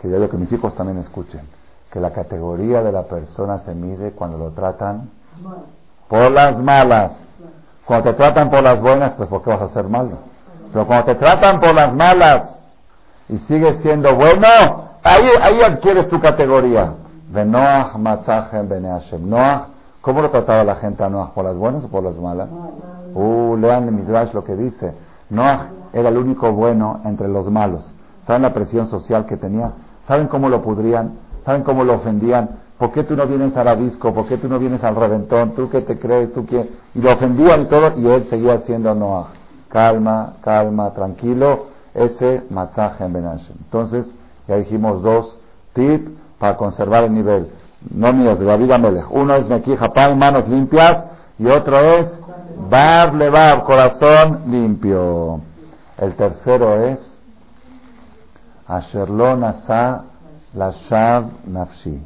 [0.00, 1.42] que yo que mis hijos también escuchen,
[1.88, 5.10] que la categoría de la persona se mide cuando lo tratan
[6.08, 7.12] por las malas.
[7.84, 10.18] Cuando te tratan por las buenas, pues ¿por qué vas a ser malo?
[10.72, 12.50] Pero cuando te tratan por las malas
[13.28, 14.48] y sigues siendo bueno,
[15.04, 16.94] ahí, ahí adquieres tu categoría.
[17.32, 17.92] Noah,
[20.00, 21.32] ¿cómo lo trataba la gente a Noah?
[21.32, 22.48] ¿Por las buenas o por las malas?
[23.14, 25.09] Uh, lean en Midrash lo que dice.
[25.30, 27.84] Noah era el único bueno entre los malos.
[28.26, 29.72] ¿Saben la presión social que tenía?
[30.06, 31.14] ¿Saben cómo lo pudrían?
[31.44, 32.60] ¿Saben cómo lo ofendían?
[32.78, 34.14] ¿Por qué tú no vienes a la disco?
[34.14, 35.54] ¿Por qué tú no vienes al reventón?
[35.54, 36.32] ¿Tú qué te crees?
[36.32, 36.68] ¿Tú qué?
[36.94, 39.28] Y lo ofendían y todo, y él seguía siendo Noah.
[39.68, 41.66] Calma, calma, tranquilo.
[41.92, 43.56] Ese masaje en Benashem.
[43.64, 44.06] Entonces,
[44.48, 45.38] ya dijimos dos
[45.74, 47.48] tips para conservar el nivel.
[47.94, 49.10] No míos, de David Amelech.
[49.10, 51.06] Uno es Meki Japán, manos limpias.
[51.38, 52.06] Y otro es
[52.68, 55.40] Bar Levar, corazón limpio.
[55.96, 56.98] El tercero es
[58.66, 60.04] Asherlo Nasa
[60.54, 62.02] Lashav Nafshi.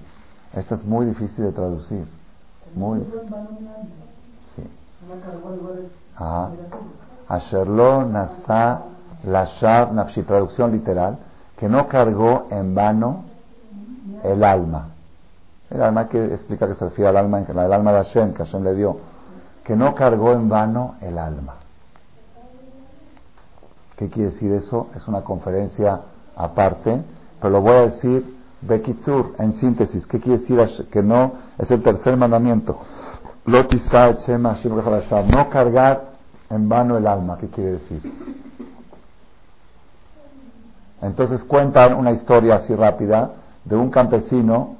[0.52, 2.06] Esto es muy difícil de traducir.
[2.74, 3.00] Muy.
[4.54, 4.62] Sí.
[6.16, 6.50] Ajá.
[7.28, 8.82] Asherlo Nasa
[9.24, 10.22] Lashav Nafshi.
[10.22, 11.18] Traducción literal.
[11.56, 13.24] Que no cargó en vano
[14.22, 14.88] el alma.
[15.70, 18.62] El alma que explica que se refiere al alma, el alma de Hashem, que Hashem
[18.62, 19.13] le dio.
[19.64, 21.55] Que no cargó en vano el alma.
[23.96, 24.88] ¿Qué quiere decir eso?
[24.94, 26.00] Es una conferencia
[26.37, 27.03] aparte,
[27.40, 30.07] pero lo voy a decir Bekitsur, en síntesis.
[30.07, 31.33] ¿Qué quiere decir que no?
[31.59, 32.79] Es el tercer mandamiento.
[33.46, 33.68] No
[35.50, 36.05] cargar
[36.50, 37.37] en vano el alma.
[37.38, 38.03] ¿Qué quiere decir?
[41.03, 43.33] Entonces cuentan una historia así rápida
[43.64, 44.77] de un campesino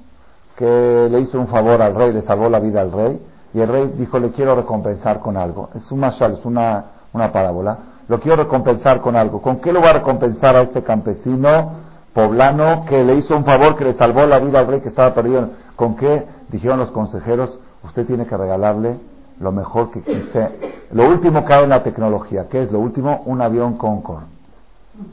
[0.57, 3.20] que le hizo un favor al rey, le salvó la vida al rey,
[3.55, 5.71] y el rey dijo, le quiero recompensar con algo.
[5.75, 9.40] Es un mashal, es una, una parábola lo quiero recompensar con algo.
[9.40, 13.75] ¿Con qué lo va a recompensar a este campesino poblano que le hizo un favor,
[13.77, 15.49] que le salvó la vida al rey que estaba perdido?
[15.77, 16.27] ¿Con qué?
[16.49, 19.01] Dijeron los consejeros, usted tiene que regalarle
[19.40, 20.85] lo mejor que existe.
[20.93, 22.49] Lo último cae en la tecnología.
[22.49, 23.23] ¿Qué es lo último?
[23.25, 24.27] Un avión Concorde.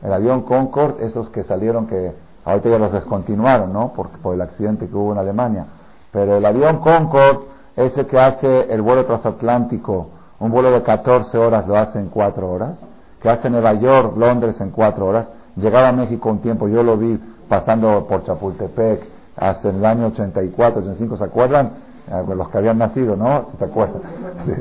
[0.04, 2.14] El avión Concorde, esos que salieron, que
[2.46, 3.94] ahorita ya los descontinuaron, ¿no?
[3.94, 5.66] Por, por el accidente que hubo en Alemania.
[6.12, 7.40] Pero el avión Concorde,
[7.76, 12.50] ese que hace el vuelo transatlántico, un vuelo de 14 horas lo hace en 4
[12.50, 12.80] horas,
[13.22, 16.98] que hace Nueva York, Londres en 4 horas, llegaba a México un tiempo, yo lo
[16.98, 19.02] vi pasando por Chapultepec,
[19.38, 21.72] hace el año 84, 85, ¿se acuerdan?
[22.08, 23.48] Eh, los que habían nacido, ¿no?
[23.52, 24.02] ¿Se te acuerdan?
[24.46, 24.54] Sí.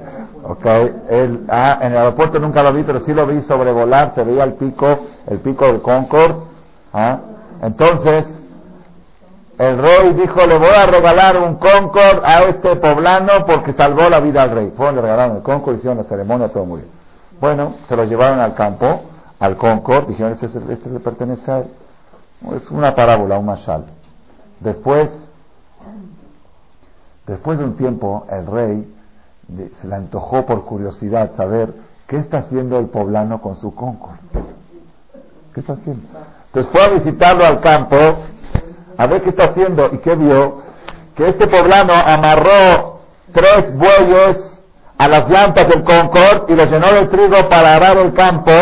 [0.42, 1.46] Okay.
[1.48, 4.54] Ah, en el aeropuerto nunca lo vi, pero sí lo vi sobrevolar, se veía el
[4.54, 4.86] pico,
[5.26, 6.34] el pico del Concorde.
[6.92, 7.18] ¿ah?
[7.62, 8.26] Entonces,
[9.60, 14.18] el rey dijo, le voy a regalar un Concord a este poblano porque salvó la
[14.18, 14.72] vida al rey.
[14.74, 16.86] Fueron, le regalaron el Concord, hicieron la ceremonia, todo bien.
[17.38, 19.02] Bueno, se lo llevaron al campo,
[19.38, 21.66] al Concord, dijeron, este, este le pertenece a él.
[22.56, 23.84] Es una parábola, un mashal.
[24.60, 25.10] Después,
[27.26, 28.94] después de un tiempo, el rey
[29.82, 31.74] se le antojó por curiosidad saber
[32.06, 34.20] qué está haciendo el poblano con su Concord.
[35.52, 36.02] ¿Qué está haciendo?
[36.46, 37.96] Entonces fue a visitarlo al campo
[39.00, 40.58] a ver qué está haciendo y qué vio,
[41.16, 43.00] que este poblano amarró
[43.32, 44.38] tres bueyes
[44.98, 48.52] a las llantas del Concord y los llenó de trigo para arar el campo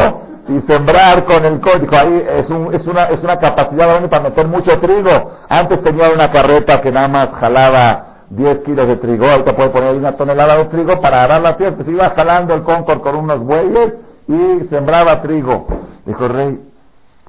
[0.49, 1.91] y sembrar con el código.
[1.97, 5.39] Ahí es, un, es, una, es una capacidad grande para meter mucho trigo.
[5.49, 9.97] Antes tenía una carreta que nada más jalaba 10 kilos de trigo, ahorita puede poner
[9.97, 11.83] una tonelada de trigo para arar la tierra.
[11.85, 13.95] Se iba jalando el Concord con unos bueyes
[14.29, 15.67] y sembraba trigo.
[16.07, 16.61] Dijo rey,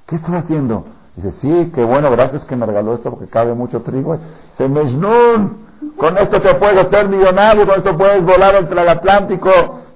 [0.05, 0.98] ¿qué estás haciendo?
[1.21, 4.17] Dice, sí, qué bueno, gracias que me regaló esto porque cabe mucho trigo.
[4.51, 5.67] Dice, Mejnun,
[5.97, 9.49] con esto te puedes hacer millonario, con esto puedes volar entre el Atlántico.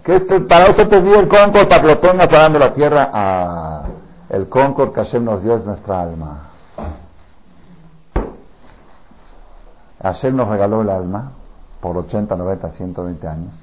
[0.04, 3.10] Que este, para eso te di el Concord, para que lo la tierra.
[3.14, 3.84] a
[4.28, 6.50] el Concord que Hashem nos dio es nuestra alma.
[10.02, 11.32] Hashem nos regaló el alma
[11.80, 13.54] por 80, 90, 120 años.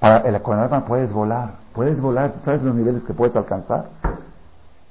[0.00, 3.86] Para el, con el alma puedes volar, puedes volar, ¿sabes los niveles que puedes alcanzar?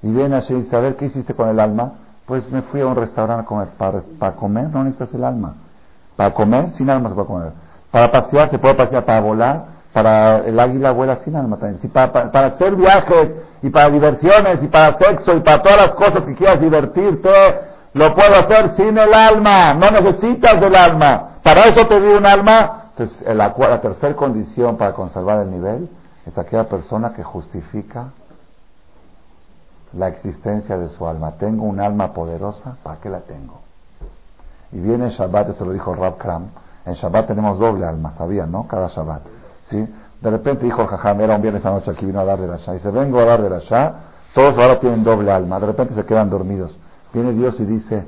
[0.04, 1.93] Y viene y dice, a ver, ¿qué hiciste con el alma?
[2.26, 3.70] Pues me fui a un restaurante a comer.
[4.20, 5.56] Para, comer no necesitas el alma.
[6.18, 7.51] Para comer, sin alma se puede comer.
[7.89, 9.06] Para pasear, se puede pasear.
[9.06, 11.89] Para volar, para el águila vuela sin alma también.
[11.89, 13.32] para, para, hacer viajes
[13.62, 17.32] y para diversiones y para sexo y para todas las cosas que quieras divertirte,
[17.93, 19.74] lo puedo hacer sin el alma.
[19.74, 21.38] No necesitas del alma.
[21.41, 22.89] Para eso te di un alma.
[22.89, 25.89] Entonces, la, la tercera condición para conservar el nivel
[26.26, 28.10] es aquella persona que justifica
[29.93, 31.33] la existencia de su alma.
[31.37, 33.61] Tengo un alma poderosa, ¿para qué la tengo?
[34.71, 36.47] Y viene Shabbat, eso lo dijo Rab Kram,
[36.85, 38.67] en Shabbat tenemos doble alma, ¿sabían, no?
[38.67, 39.21] Cada Shabbat,
[39.69, 39.87] ¿sí?
[40.23, 42.73] De repente dijo Jajam, era un viernes anoche aquí, vino a dar de la Shah,
[42.73, 43.93] dice, vengo a dar de la Shah,
[44.33, 46.73] todos ahora tienen doble alma, de repente se quedan dormidos.
[47.13, 48.05] Viene Dios y dice,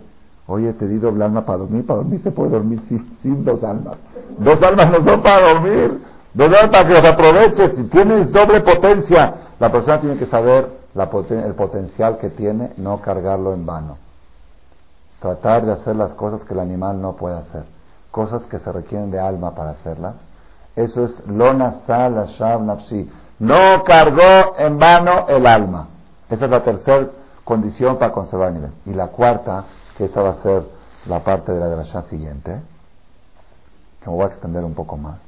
[0.48, 3.62] oye, te di doble alma para dormir, para dormir se puede dormir sin, sin dos
[3.66, 3.98] almas.
[4.40, 6.02] Dos almas no son para dormir,
[6.34, 10.85] dos almas para que los aproveches, si tienes doble potencia, la persona tiene que saber
[10.96, 13.98] el potencial que tiene, no cargarlo en vano.
[15.20, 17.66] Tratar de hacer las cosas que el animal no puede hacer,
[18.12, 20.16] cosas que se requieren de alma para hacerlas.
[20.76, 23.12] Eso es lona sal nafsi.
[23.40, 25.88] No cargó en vano el alma.
[26.30, 27.08] Esa es la tercera
[27.44, 28.72] condición para conservar el nivel.
[28.86, 29.66] Y la cuarta,
[29.98, 30.64] que esta va a ser
[31.08, 32.62] la parte de la la siguiente,
[34.02, 35.20] que me voy a extender un poco más.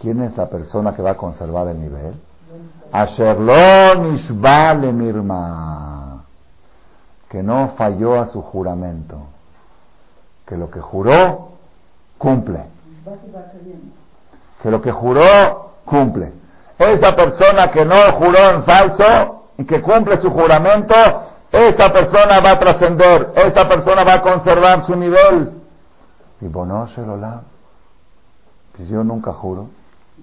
[0.00, 2.14] ¿Quién es la persona que va a conservar el nivel?
[2.92, 6.24] Asherlon vale mirma,
[7.28, 9.18] que no falló a su juramento,
[10.46, 11.50] que lo que juró,
[12.18, 12.64] cumple.
[14.62, 16.32] Que lo que juró, cumple.
[16.78, 20.94] Esa persona que no juró en falso y que cumple su juramento,
[21.50, 25.52] esa persona va a trascender, esa persona va a conservar su nivel.
[26.40, 27.40] Y Bono Shelolam,
[28.76, 29.68] pues yo nunca juro,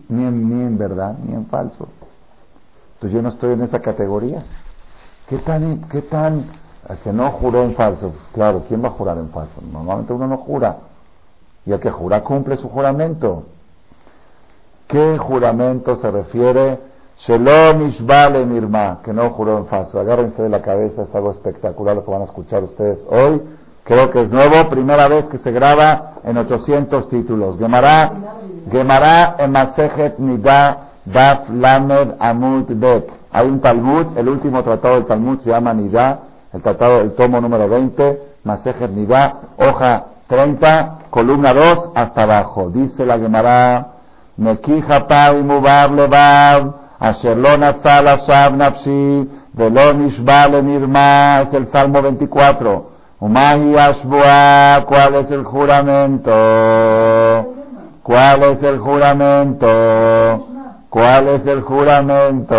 [0.09, 1.87] ni en verdad, ni en falso.
[3.03, 4.43] Entonces yo no estoy en esa categoría.
[5.27, 6.45] ¿Qué tan, qué tan,
[7.03, 8.13] que no juró en falso?
[8.31, 9.61] Claro, ¿quién va a jurar en falso?
[9.73, 10.77] Normalmente uno no jura.
[11.65, 13.43] Y el que jura cumple su juramento.
[14.87, 16.79] ¿Qué juramento se refiere?
[17.17, 19.99] Shalom Ishbale Mirma, que no juró en falso.
[19.99, 23.41] Agárrense de la cabeza, es algo espectacular lo que van a escuchar ustedes hoy.
[23.83, 27.57] Creo que es nuevo, primera vez que se graba en 800 títulos.
[27.59, 28.13] Gemara,
[28.71, 30.17] Gemara en Masejet
[31.05, 33.09] Daf Lamed Amud Bet.
[33.31, 36.19] Hay un Talmud, el último tratado del Talmud se llama Nida,
[36.53, 42.69] el tratado del tomo número 20, Masejet Nida, hoja 30, columna 2 hasta abajo.
[42.69, 43.87] Dice la Gemara,
[44.37, 52.01] Nekija Pai Mubar Levav, Asher lo Nazal Ashab Nafshi, Velon Ishbale Mirma, es el Salmo
[52.01, 52.93] 24.
[53.19, 56.31] Umahi Ashbua, ¿cuál es el juramento?
[58.03, 59.67] ¿Cuál es el juramento?
[60.93, 62.55] ¿Cuál es el juramento?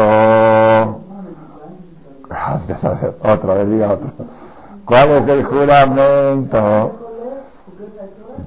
[3.22, 4.10] otra vez, diga otro.
[4.84, 6.92] ¿Cuál es el juramento?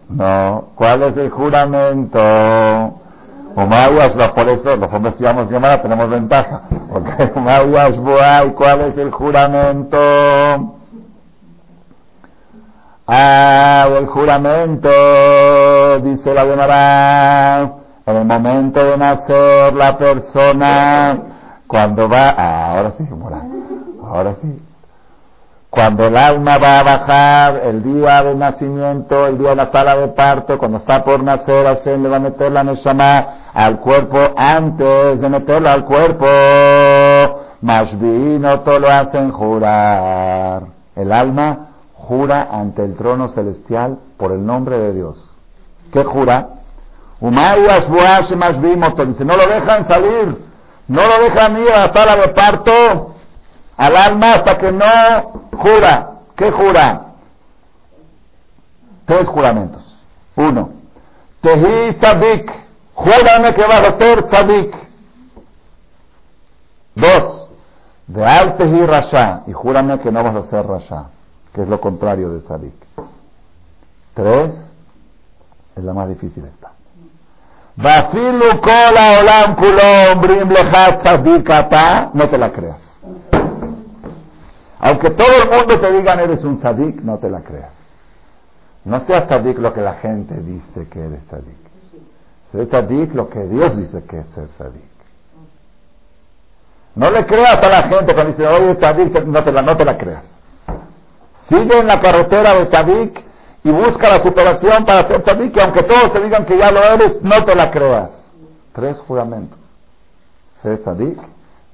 [0.10, 2.20] No, ¿cuál es el juramento?
[3.56, 6.64] Umayas, por eso los hombres que llevamos llamada tenemos ventaja.
[6.92, 7.98] Porque Umayas,
[8.56, 9.98] ¿cuál es el juramento?
[13.08, 14.90] Ah, el juramento,
[16.02, 17.77] dice la Gemara
[18.08, 21.18] en el momento de nacer la persona,
[21.68, 23.06] cuando va, ah, ahora sí,
[24.02, 24.64] ahora sí,
[25.70, 29.98] cuando el alma va a bajar, el día del nacimiento, el día de la sala
[29.98, 34.18] de parto, cuando está por nacer, Hashem le va a meter la Neshama al cuerpo
[34.38, 36.26] antes de meterla al cuerpo.
[37.62, 40.64] Más vino todo lo hacen jurar.
[40.96, 45.32] El alma jura ante el trono celestial por el nombre de Dios.
[45.92, 46.57] ¿Qué jura?
[47.20, 50.38] Más vimos dice, no lo dejan salir,
[50.88, 53.16] no lo dejan ir a la sala de parto
[53.78, 56.12] al alma hasta que no jura.
[56.36, 57.14] ¿Qué jura?
[59.06, 59.84] Tres juramentos.
[60.36, 60.70] Uno,
[61.42, 62.52] Tehi Tzadik,
[62.94, 64.76] júrame que vas a ser Tzadik.
[66.96, 67.50] Dos,
[68.08, 71.06] de Al Tehi Rasha, y júrame que no vas a ser Rasha,
[71.54, 72.76] que es lo contrario de Tzadik.
[74.14, 74.52] Tres,
[75.76, 76.77] es la más difícil esta.
[77.80, 80.22] Kola olam kulom
[82.14, 82.78] no te la creas.
[84.80, 87.74] Aunque todo el mundo te diga eres un tzadik, no te la creas.
[88.86, 91.58] No seas tzadik lo que la gente dice que eres tzadik.
[92.52, 94.98] Sé tzadik lo que Dios dice que es ser tzadik.
[96.96, 99.86] No le creas a la gente cuando dice, oye, tzadik, no te la, no te
[99.86, 100.24] la creas.
[101.48, 103.27] Sigue en la carretera de tzadik
[103.67, 106.83] y busca la superación para ser tzadik, que aunque todos te digan que ya lo
[106.83, 108.11] eres, no te la creas.
[108.73, 109.59] Tres juramentos.
[110.63, 111.19] Sé tzadik,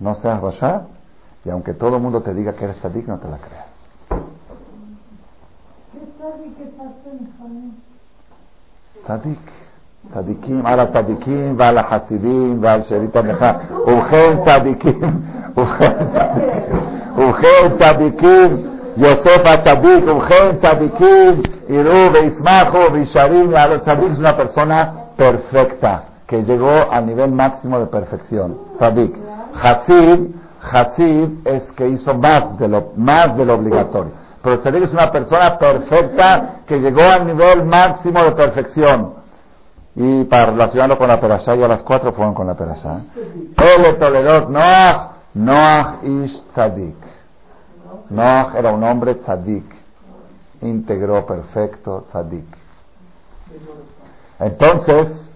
[0.01, 0.83] no seas rasha
[1.45, 3.69] Y aunque todo el mundo te diga que eres tzadik, no te la creas.
[9.07, 9.51] צדיק,
[10.15, 13.53] צדיקים על הצדיקים ועל החסידים ועל שארית המחה.
[13.87, 15.01] ובכן צדיקים,
[17.17, 26.44] ובכן צדיקים, Yosefa Tabik, Ugen Tadikim, Irú, Ismajo, Bisharim, Tzadik es una persona perfecta, que
[26.44, 28.58] llegó al nivel máximo de perfección.
[28.78, 29.16] Tzadik.
[29.62, 30.30] Hasid,
[30.62, 34.12] Hasid es que hizo más de lo, más obligatorio.
[34.44, 39.14] Pero Tzadik es una persona perfecta que llegó al nivel máximo de perfección.
[39.96, 42.98] Y para relacionarlo con la Perashá, ya las cuatro fueron con la Perashá.
[43.58, 46.96] El Toledot Noach, Noach Ish Tzadik.
[48.10, 49.66] Noach era un hombre Tzadik.
[50.62, 52.46] Íntegro, perfecto, Tzadik.
[54.40, 55.30] Entonces,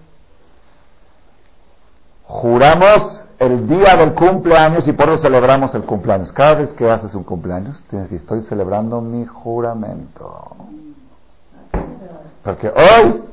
[2.24, 6.32] juramos el día del cumpleaños y por eso celebramos el cumpleaños.
[6.32, 10.56] Cada vez que haces un cumpleaños, estoy celebrando mi juramento.
[12.42, 13.24] Porque hoy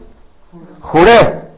[0.81, 1.49] juré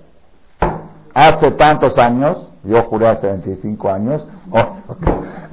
[1.14, 4.28] hace tantos años, yo juré hace 25 años,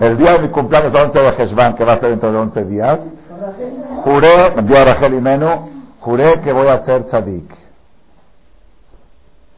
[0.01, 2.65] el día de mi cumpleaños 11 de Heshvan, que va a ser dentro de 11
[2.65, 3.01] días,
[4.05, 7.55] juré, yo Rachel y Menú, juré que voy a ser tzadik.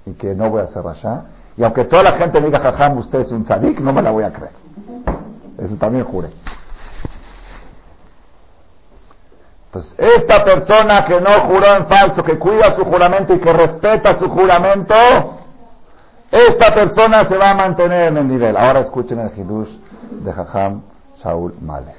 [0.07, 1.25] Y que no voy a ser rasha
[1.57, 4.25] y aunque toda la gente diga, jajam, usted es un tzadik, no me la voy
[4.25, 4.53] a creer.
[5.59, 6.29] Eso también jure.
[9.67, 14.19] Entonces, esta persona que no juró en falso, que cuida su juramento y que respeta
[14.19, 14.95] su juramento,
[16.37, 18.57] esta persona se va a mantener en el nivel.
[18.57, 19.71] Ahora escuchen el hidush
[20.25, 20.83] de Jajam
[21.23, 21.97] Shaul Malek.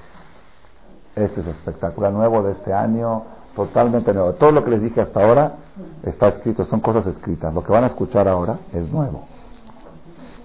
[1.16, 3.24] Este es espectacular nuevo de este año,
[3.56, 4.34] totalmente nuevo.
[4.34, 5.54] Todo lo que les dije hasta ahora
[6.04, 7.54] está escrito, son cosas escritas.
[7.54, 9.26] Lo que van a escuchar ahora es nuevo.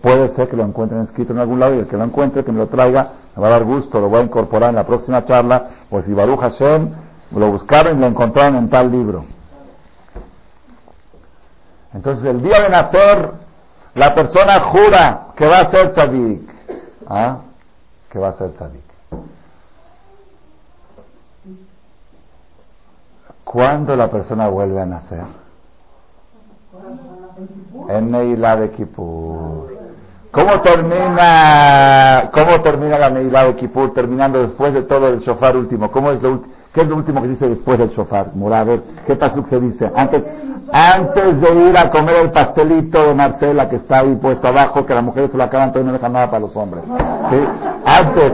[0.01, 2.51] Puede ser que lo encuentren escrito en algún lado y el que lo encuentre, que
[2.51, 5.25] me lo traiga, me va a dar gusto, lo voy a incorporar en la próxima
[5.25, 6.91] charla, o si Baruch Hashem
[7.37, 9.25] lo buscaron y lo encontraron en tal libro.
[11.95, 13.33] Entonces, el día de nacer,
[13.95, 16.51] la persona jura que va a ser tzadik.
[17.07, 17.39] ¿Ah?
[18.11, 18.83] Que va a ser tzadik.
[23.45, 25.25] ¿Cuándo la persona vuelve a nacer?
[27.89, 29.83] En Neila de Kippur.
[30.31, 33.93] ¿Cómo termina, cómo termina la Neilá de Kippur?
[33.93, 35.93] Terminando después de todo el shofar último.
[35.93, 38.35] ¿Cómo es lo, ¿Qué es lo último que dice después del shofar?
[38.35, 39.93] Mura, a ver, ¿qué pasuk se dice?
[39.95, 40.25] Antes,
[40.73, 44.95] antes de ir a comer el pastelito de Marcela que está ahí puesto abajo, que
[44.95, 46.83] las mujeres se lo acaban, entonces no dejan nada para los hombres.
[47.31, 47.37] ¿Sí?
[47.85, 48.33] Antes,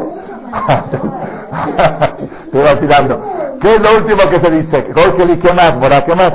[2.52, 2.78] te voy a.
[3.60, 4.84] ¿Qué es lo último que se dice?
[4.84, 4.92] ¿Qué
[5.52, 5.76] más?
[5.76, 6.32] Mora, ¿qué más?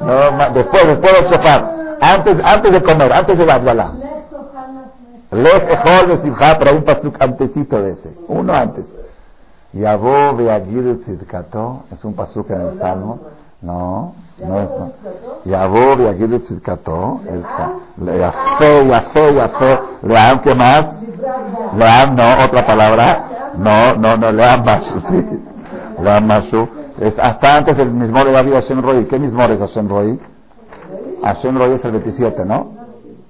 [0.00, 1.96] No, después, después del shofar.
[2.00, 3.60] Antes, antes de comer, antes de la
[5.30, 8.84] Lech Echol Besimcha, para un pasuk antesito de ese, uno antes.
[9.72, 13.18] Yabó Beagiru Tzidkato, es un pasuk en el Salmo.
[13.62, 14.68] No, no es.
[15.44, 17.42] Yabó Beagiru Tzidkato, el
[18.18, 20.86] Yafé, Yafé, Yafé, Leam, ¿qué más?
[21.76, 23.52] Leam, no, otra palabra.
[23.56, 25.42] No, no, no, Leam Mashu, sí.
[26.02, 26.68] Leam Mashu.
[27.00, 29.06] Es hasta antes del mismo de David Hashem Roy.
[29.06, 30.20] ¿Qué mismo es Hashem Roy?
[31.22, 32.72] Hashem Roy es el 27, ¿no?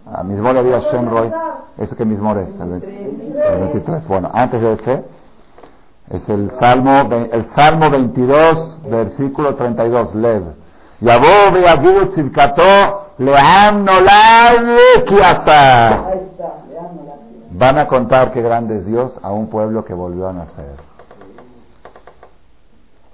[0.07, 1.31] A mismo de Hashem Roy.
[1.79, 2.49] ¿Eso qué mismo es?
[2.61, 4.09] El 23.
[4.09, 5.05] Bueno, antes de ese,
[6.11, 10.43] es el Salmo, el Salmo 22, versículo 32, Lev.
[11.01, 16.05] Yabó be'agidu tzidkato le'am nolad kiasa.
[17.51, 20.77] Van a contar qué grande es Dios a un pueblo que volvió a nacer.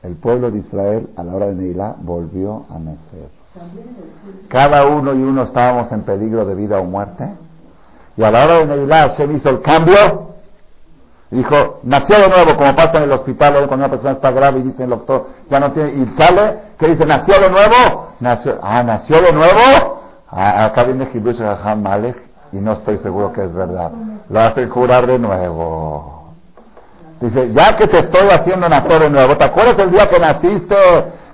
[0.03, 3.29] El pueblo de Israel a la hora de Neilá volvió a nacer.
[4.49, 7.29] Cada uno y uno estábamos en peligro de vida o muerte.
[8.17, 10.28] Y a la hora de Neilá se hizo el cambio.
[11.31, 14.63] Dijo, nació de nuevo, como pasa en el hospital, cuando una persona está grave y
[14.63, 18.83] dice el doctor, ya no tiene, y sale, que dice, nació de nuevo, nació, ah,
[18.83, 20.01] nació de nuevo,
[20.31, 22.17] ah, acá viene Hidush Raham Malek,
[22.53, 23.93] y no estoy seguro que es verdad.
[24.31, 26.33] Lo hace jurar de nuevo.
[27.21, 30.77] Dice, ya que te estoy haciendo nacer de nuevo, ¿te acuerdas el día que naciste,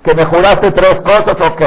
[0.03, 1.37] que me juraste tres cosas?
[1.39, 1.61] Ok.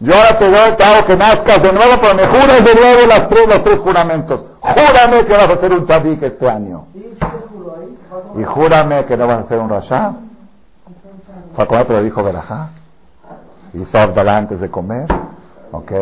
[0.00, 3.06] Yo ahora te doy, te hago que nazcas de nuevo, pero me juras de nuevo
[3.06, 4.40] las tres, los tres juramentos.
[4.60, 6.86] Júrame que vas a ser un tzadik este año.
[8.36, 10.14] Y júrame que no vas a ser un rasha.
[11.54, 12.70] Fue cuando le dijo Berajá.
[13.72, 15.06] Hizo Abdalá antes de comer.
[15.72, 15.92] ¿Ok?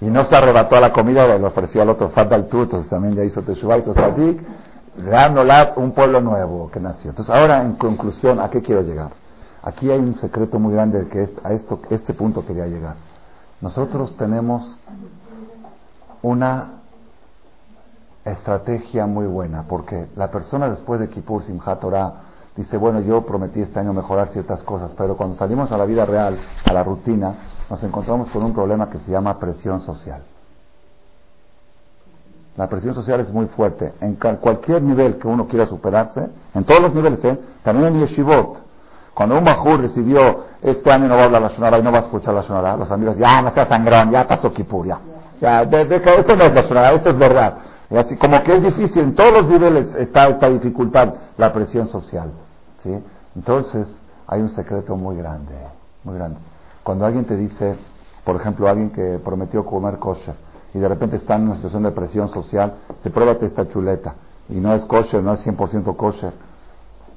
[0.00, 3.14] Y no se arrebató a la comida, le ofreció al otro Fadal tú, entonces también
[3.14, 4.40] ya hizo Teshuvah y.
[4.96, 7.10] Dándole un pueblo nuevo que nació.
[7.10, 9.10] Entonces, ahora en conclusión, ¿a qué quiero llegar?
[9.62, 12.94] Aquí hay un secreto muy grande que a esto, este punto quería llegar.
[13.60, 14.78] Nosotros tenemos
[16.22, 16.75] una
[18.32, 22.12] estrategia muy buena, porque la persona después de Kippur Simchat Torah
[22.56, 26.04] dice, bueno, yo prometí este año mejorar ciertas cosas, pero cuando salimos a la vida
[26.04, 27.34] real, a la rutina,
[27.70, 30.22] nos encontramos con un problema que se llama presión social.
[32.56, 33.92] La presión social es muy fuerte.
[34.00, 37.38] En cualquier nivel que uno quiera superarse, en todos los niveles, ¿eh?
[37.62, 38.62] también en Yeshivot.
[39.12, 41.98] Cuando un Bajur decidió, este año no va a hablar la Shonara y no va
[41.98, 44.98] a escuchar la Shonara, los amigos, ya no sea sangrón, ya pasó Kippur, ya.
[45.40, 47.54] ya de, esto no es la Shonara, esto es verdad.
[47.90, 52.32] Así, como que es difícil, en todos los niveles está esta dificultad, la presión social.
[52.82, 52.98] ¿sí?
[53.36, 53.86] Entonces,
[54.26, 55.54] hay un secreto muy grande,
[56.02, 56.38] muy grande.
[56.82, 57.76] Cuando alguien te dice,
[58.24, 60.34] por ejemplo, alguien que prometió comer kosher,
[60.74, 64.14] y de repente está en una situación de presión social, se pruébate esta chuleta
[64.48, 66.32] y no es kosher, no es 100% kosher.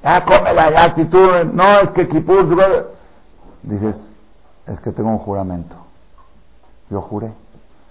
[0.02, 1.18] Ah, cómela, ya, si tú,
[1.52, 2.46] no, es que Kipur,
[3.62, 3.96] dices,
[4.66, 5.76] es que tengo un juramento.
[6.88, 7.32] Yo juré.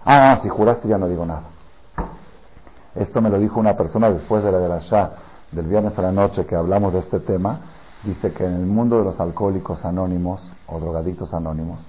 [0.05, 1.43] Ah, si juraste ya no digo nada.
[2.99, 5.11] Esto me lo dijo una persona después de la de la Shah,
[5.53, 7.59] del viernes a la noche que hablamos de este tema.
[8.03, 11.79] Dice que en el mundo de los alcohólicos anónimos o drogadictos anónimos,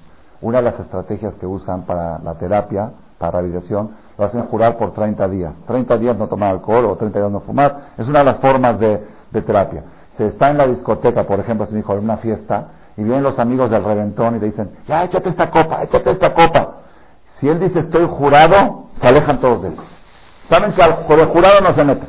[0.41, 4.93] una de las estrategias que usan para la terapia para rehabilitación, lo hacen jurar por
[4.93, 5.53] 30 días.
[5.67, 7.77] 30 días no tomar alcohol o 30 días no fumar.
[7.99, 9.83] Es una de las formas de, terapia.
[10.17, 13.25] Se está en la discoteca, por ejemplo, si me dijo, en una fiesta, y vienen
[13.25, 16.77] los amigos del reventón y le dicen, ya, échate esta copa, échate esta copa.
[17.41, 19.77] Si él dice, estoy jurado, se alejan todos de él.
[20.51, 22.07] Saben que por el jurado no se mete.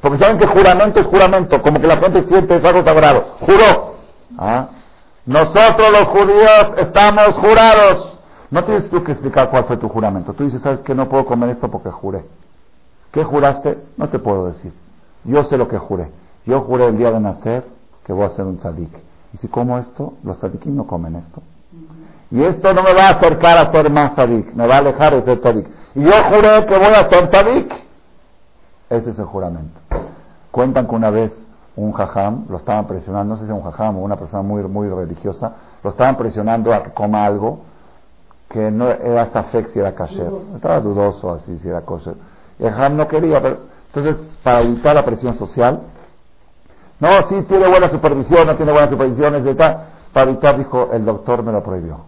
[0.00, 3.36] Porque saben que juramento es juramento, como que la gente siente es algo sagrado.
[3.40, 3.94] Juró.
[4.38, 4.68] ¿Ah?
[5.26, 8.18] Nosotros los judíos estamos jurados.
[8.50, 10.32] No tienes tú que explicar cuál fue tu juramento.
[10.34, 12.24] Tú dices, ¿sabes que No puedo comer esto porque juré.
[13.10, 13.78] ¿Qué juraste?
[13.96, 14.72] No te puedo decir.
[15.24, 16.10] Yo sé lo que juré.
[16.46, 17.64] Yo juré el día de nacer
[18.04, 18.92] que voy a ser un tzadik.
[19.32, 21.42] Y si como esto, los tzadikim no comen esto.
[22.30, 25.14] Y esto no me va a acercar a ser más tzadik, me va a alejar
[25.14, 25.66] de ser tzadik.
[25.94, 27.72] Y yo juré que voy a ser tzadik.
[28.90, 29.80] Ese es el juramento.
[30.50, 31.32] Cuentan que una vez
[31.76, 34.88] un jajam, lo estaban presionando, no sé si un jajam o una persona muy, muy
[34.88, 37.60] religiosa, lo estaban presionando a que coma algo
[38.48, 40.32] que no era hasta fe si era kasher.
[40.54, 42.14] Estaba dudoso así si era kosher.
[42.58, 45.80] Y el no quería, pero, entonces para evitar la presión social,
[47.00, 51.04] no, sí tiene buena supervisión, no tiene buenas supervisiones, de tal, para evitar dijo, el
[51.04, 51.98] doctor me lo prohibió.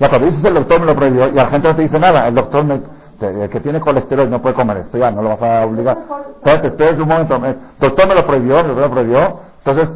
[0.00, 2.26] Ya cuando dices el doctor me lo prohibió y la gente no te dice nada,
[2.26, 2.80] el doctor me,
[3.20, 5.96] el que tiene colesterol no puede comer esto, ya no lo vas a obligar.
[6.36, 9.88] Espérate, espérate un momento, el doctor me lo prohibió, me lo prohibió, entonces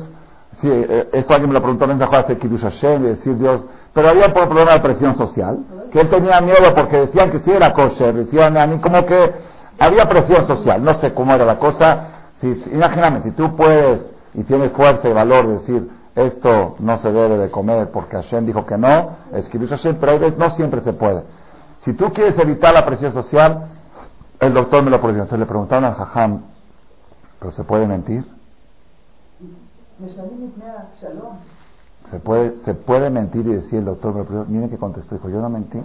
[0.60, 3.64] Sí, eh, eso alguien me lo preguntó en hacer Kiddush Hashem y decir Dios.
[3.92, 5.58] Pero había un problema de presión social,
[5.92, 9.32] que él tenía miedo porque decían que sí era kosher, decían a como que
[9.78, 12.08] había presión social, no sé cómo era la cosa.
[12.40, 14.00] Si, imagíname, si tú puedes
[14.34, 18.46] y tienes fuerza y valor de decir esto no se debe de comer porque Hashem
[18.46, 21.24] dijo que no, es Kiddush Hashem, pero no siempre se puede.
[21.84, 23.66] Si tú quieres evitar la presión social,
[24.40, 25.22] el doctor me lo prohibió.
[25.22, 26.42] Entonces le preguntaron al Jajam,
[27.38, 28.24] ¿pero se puede mentir?
[32.10, 35.40] Se puede, se puede mentir y decir el doctor, pero miren que contestó, dijo, yo
[35.40, 35.80] no mentí.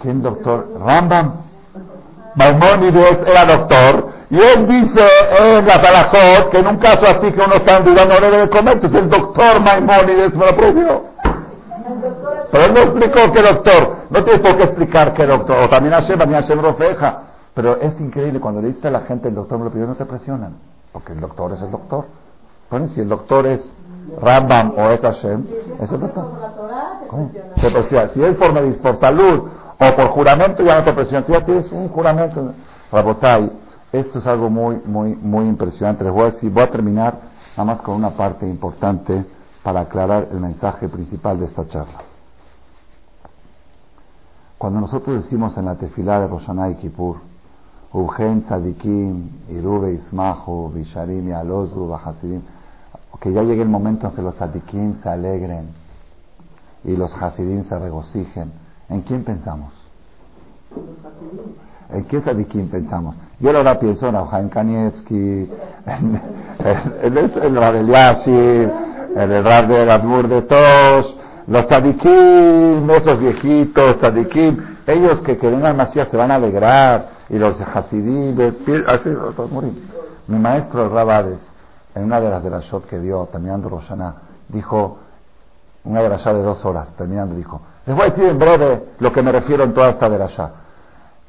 [0.00, 0.70] ¿Quién doctor?
[0.78, 1.49] Rambam.
[2.34, 5.04] Maimónides era doctor y él dice
[5.40, 8.38] en la Salahot que en un caso así que uno está en duda no debe
[8.38, 11.02] de comer, entonces el doctor Maimónides me lo prohibió.
[12.52, 15.94] Pero él no explicó qué doctor, no tienes por qué explicar qué doctor, o también
[15.94, 17.22] Hashem, también Hashem Rofeja.
[17.54, 19.96] Pero es increíble, cuando le dice a la gente el doctor me lo pidió, no
[19.96, 20.56] te presionan,
[20.92, 22.06] porque el doctor es el doctor.
[22.70, 23.60] Bueno, si el doctor es
[24.20, 25.44] Rambam o es Hashem,
[25.80, 26.30] es el doctor.
[27.08, 27.30] ¿Cómo?
[27.60, 28.10] Te presiona.
[28.14, 29.48] Si es por, por salud
[29.80, 31.24] o por juramento, ya no te presiona.
[31.24, 32.52] Tú ya tienes un juramento.
[32.92, 33.50] Rabotai,
[33.92, 36.04] esto es algo muy, muy, muy impresionante.
[36.04, 37.14] Les voy a decir, voy a terminar
[37.56, 39.24] nada más con una parte importante
[39.62, 42.02] para aclarar el mensaje principal de esta charla.
[44.58, 47.16] Cuando nosotros decimos en la tefilá de Roshanay Kippur,
[47.92, 52.42] Ugen Tzadikim, Irube Ismahu, Bisharim y Bahasidim,
[53.20, 55.68] que ya llegue el momento en que los tzadikim se alegren
[56.84, 58.52] y los hasidim se regocijen.
[58.90, 59.72] ¿En quién pensamos?
[61.90, 63.16] ¿En qué tzadikim pensamos?
[63.38, 65.48] Yo ahora pienso en Jaime Kanievski,
[65.86, 66.20] en,
[67.02, 68.70] el, el Rab Eliashib,
[69.16, 71.06] en el Rab de Admur de Tosh,
[71.46, 77.60] los tzadikim, esos viejitos tzadikim, ellos que, que vengan se van a alegrar, y los
[77.60, 78.36] hasidim,
[78.88, 79.10] así,
[80.26, 81.38] mi maestro el Rabades,
[81.94, 84.14] en una de las de las shot que dio terminando Rosana,
[84.48, 84.98] dijo,
[85.84, 87.60] una de las de dos horas, terminando, dijo,
[87.90, 90.28] les voy a decir en breve lo que me refiero en toda esta de la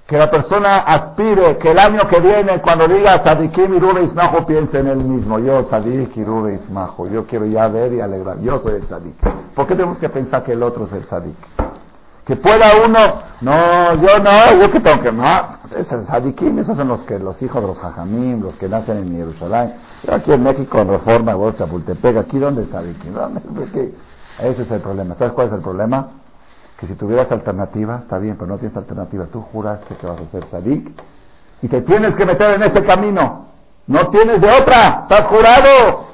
[0.05, 4.45] Que la persona aspire que el año que viene, cuando diga Sadikim y Rube Ismajo,
[4.45, 5.39] piense en él mismo.
[5.39, 6.59] Yo, Sadik y Rube
[7.12, 8.39] Yo quiero ya ver y alegrar.
[8.41, 9.16] Yo soy el Sadik.
[9.55, 11.36] ¿Por qué tenemos que pensar que el otro es el Sadik?
[12.26, 12.99] Que pueda uno,
[13.41, 15.26] no, yo no, yo que tengo que, no,
[15.76, 19.16] esos sadikim, esos son los que, los hijos de los hajamim, los que nacen en
[19.16, 19.74] Jerusalén.
[20.03, 23.14] Yo aquí en México, en Reforma, vos, Chapultepec, aquí, ¿dónde es sadikim?
[23.16, 23.41] ¿Dónde?
[24.39, 25.16] Ese es el problema.
[25.16, 26.20] ¿Sabes cuál es el problema?
[26.82, 29.27] Que si tuvieras alternativa, está bien, pero no tienes alternativa.
[29.27, 30.91] Tú juraste que vas a ser sadik
[31.61, 33.45] y te tienes que meter en ese camino.
[33.86, 36.07] No tienes de otra, estás jurado.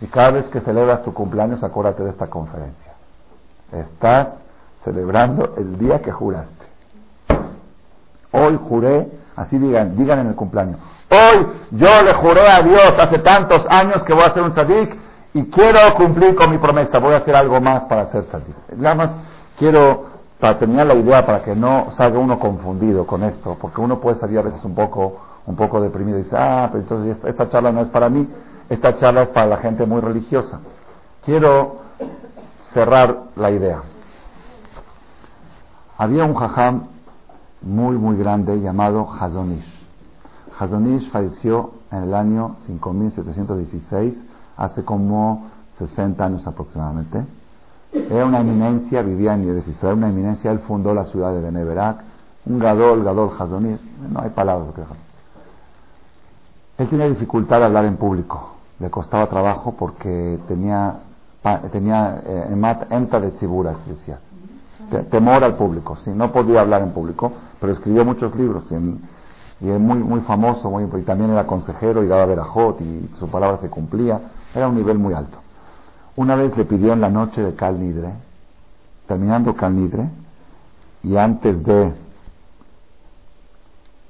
[0.00, 2.94] Y cada vez que celebras tu cumpleaños, acuérdate de esta conferencia.
[3.70, 4.28] Estás
[4.82, 6.66] celebrando el día que juraste.
[8.32, 10.78] Hoy juré, así digan, digan en el cumpleaños.
[11.10, 14.98] Hoy yo le juré a Dios hace tantos años que voy a ser un sadik
[15.34, 16.98] y quiero cumplir con mi promesa.
[16.98, 18.56] Voy a hacer algo más para ser sadik.
[18.76, 19.10] Nada más
[19.58, 20.06] quiero,
[20.44, 24.20] para terminar la idea, para que no salga uno confundido con esto, porque uno puede
[24.20, 25.16] salir a veces un poco,
[25.46, 28.28] un poco deprimido y dice, ah, pero entonces esta, charla no es para mí,
[28.68, 30.60] esta charla es para la gente muy religiosa.
[31.24, 31.76] Quiero
[32.74, 33.84] cerrar la idea.
[35.96, 36.88] Había un jajam
[37.62, 39.86] muy, muy grande llamado Hazonish.
[40.58, 44.22] Hazonish falleció en el año 5716,
[44.58, 47.24] hace como 60 años aproximadamente.
[47.94, 50.50] Era una eminencia, vivía en Israel, una eminencia.
[50.50, 51.98] Él fundó la ciudad de Beneberak,
[52.46, 53.80] un gadol, gadol Hazonish.
[54.10, 54.82] No hay palabras que
[56.82, 58.50] Él tenía dificultad de hablar en público.
[58.80, 60.98] Le costaba trabajo porque tenía,
[61.70, 64.18] tenía eh, enta de chiburas, decía
[65.10, 66.10] temor al público, ¿sí?
[66.10, 70.84] no podía hablar en público, pero escribió muchos libros y, es muy, muy famoso, muy,
[70.84, 74.20] y también era consejero y daba verajot y su palabra se cumplía,
[74.54, 75.38] era un nivel muy alto.
[76.16, 78.14] Una vez le pidió en la noche de Cal Nidre,
[79.08, 80.10] terminando Cal Nidre,
[81.02, 81.92] y antes de,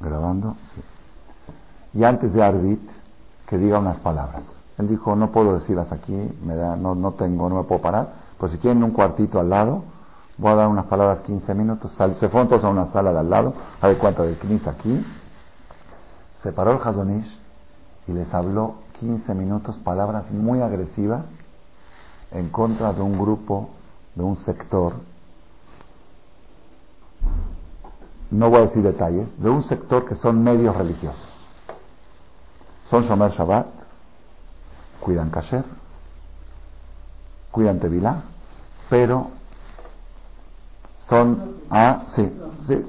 [0.01, 0.55] grabando,
[1.95, 2.81] y antes de Arbit,
[3.47, 4.43] que diga unas palabras.
[4.77, 6.13] Él dijo, no puedo decirlas aquí,
[6.45, 9.49] me da, no, no tengo, no me puedo parar, pero si quieren un cuartito al
[9.49, 9.85] lado,
[10.37, 13.31] voy a dar unas palabras 15 minutos, se fueron todos a una sala de al
[13.31, 15.03] lado, a ver cuánto del Knis aquí,
[16.43, 17.41] se paró el Hazonish
[18.09, 21.25] y les habló 15 minutos palabras muy agresivas
[22.35, 23.71] en contra de un grupo,
[24.15, 24.95] de un sector,
[28.31, 31.29] no voy a decir detalles, de un sector que son medios religiosos.
[32.91, 33.67] Son Shomer Shabbat,
[35.01, 35.65] cuidan Kasher,
[37.51, 38.23] cuidan Tevilá,
[38.91, 39.29] pero
[41.09, 42.33] son, ah, sí,
[42.67, 42.85] sí,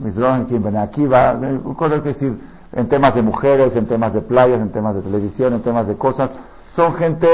[0.78, 1.39] aquí va,
[1.78, 2.39] cosas que decir,
[2.72, 5.98] en temas de mujeres, en temas de playas, en temas de televisión, en temas de
[5.98, 6.32] cosas,
[6.76, 7.28] son gente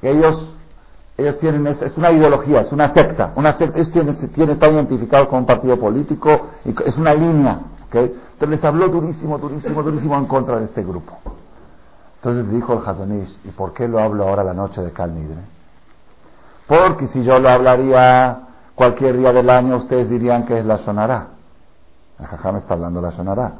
[0.00, 0.54] que ellos,
[1.16, 5.28] ellos tienen, es, una ideología, es una secta, una secta, ellos tienen, tienen, están identificados
[5.28, 8.04] con un partido político, es una línea, ¿okay?
[8.32, 11.18] Entonces les habló durísimo, durísimo, durísimo en contra de este grupo.
[12.16, 15.40] Entonces dijo el Hazonish, ¿y por qué lo hablo ahora la noche de Calnidre?
[16.66, 18.40] Porque si yo lo hablaría
[18.74, 21.28] cualquier día del año ustedes dirían que es la sonará.
[22.18, 23.52] El jajam está hablando la sonará.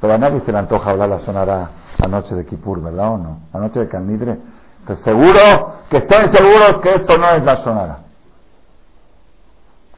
[0.00, 3.18] Pero a nadie se le antoja hablar la sonará la noche de Kippur, ¿verdad o
[3.18, 3.38] no?
[3.52, 4.38] La noche de Calnidre.
[4.96, 7.98] Seguro, que estén seguros que esto no es la sonará.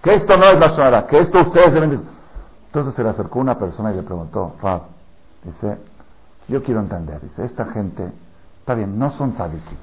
[0.03, 1.07] Que esto no es la sonará.
[1.07, 2.07] Que esto ustedes deben.
[2.67, 4.83] Entonces se le acercó una persona y le preguntó, Rab,
[5.45, 5.79] dice,
[6.49, 8.13] yo quiero entender, dice, esta gente,
[8.61, 9.79] está bien, no son tzadikim.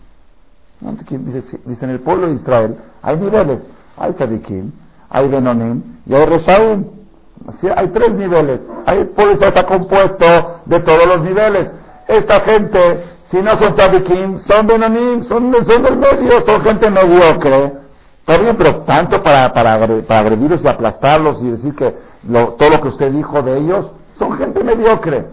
[0.79, 3.61] Dice, dice, en el pueblo de Israel hay niveles
[3.97, 4.71] hay tzadikim,
[5.09, 6.85] hay benonim y hay reshaim.
[7.75, 8.61] hay tres niveles.
[8.85, 11.71] Hay, por eso está compuesto de todos los niveles.
[12.07, 17.73] Esta gente, si no son tzadikim, son benonim, son, son del medio, son gente mediocre.
[18.19, 21.95] Está bien, pero tanto para, para, para agredirlos y aplastarlos y decir que
[22.57, 25.27] todo lo que usted dijo de ellos, son gente mediocre.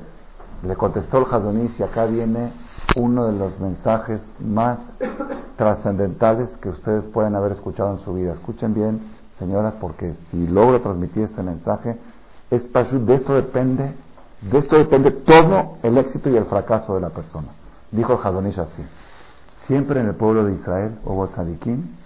[0.63, 2.53] Le contestó el Hadonish y acá viene
[2.97, 4.79] uno de los mensajes más
[5.57, 8.33] trascendentales que ustedes pueden haber escuchado en su vida.
[8.33, 9.01] Escuchen bien,
[9.39, 11.99] señoras, porque si logro transmitir este mensaje,
[12.51, 13.95] es de esto depende,
[14.43, 17.49] de esto depende todo el éxito y el fracaso de la persona.
[17.95, 18.85] Dijo el Hadonish así.
[19.67, 21.97] Siempre en el pueblo de Israel hubo tzadikim,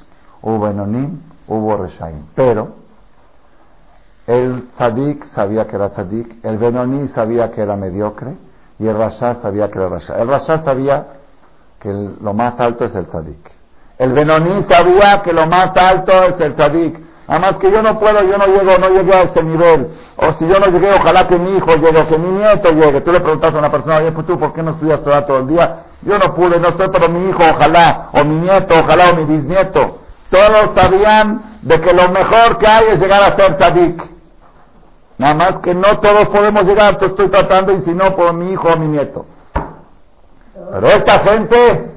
[0.42, 2.22] hubo benonim, hubo reshaim.
[2.34, 2.68] Pero
[4.26, 8.36] el tzadik sabía que era tzadik, el benonim sabía que era mediocre,
[8.78, 10.20] y el Rasha sabía que era Rasha.
[10.20, 11.06] El Rasha sabía
[11.80, 13.50] que lo más alto es el Tzadik.
[13.98, 17.07] El Benoní sabía que lo más alto es el Tzadik.
[17.28, 19.88] Además que yo no puedo, yo no llego, no llegué a ese nivel.
[20.16, 23.02] O si yo no llegué, ojalá que mi hijo llegue, que mi nieto llegue.
[23.02, 25.46] Tú le preguntas a una persona, oye, pues tú, ¿por qué no estudias todo el
[25.46, 25.82] día?
[26.02, 29.24] Yo no pude, no estoy, pero mi hijo, ojalá, o mi nieto, ojalá, o mi
[29.24, 29.98] bisnieto.
[30.30, 34.02] Todos sabían de que lo mejor que hay es llegar a ser tzadik.
[35.18, 38.52] Nada más que no todos podemos llegar, te estoy tratando y si no, por mi
[38.52, 39.26] hijo o mi nieto.
[40.72, 41.90] Pero esta gente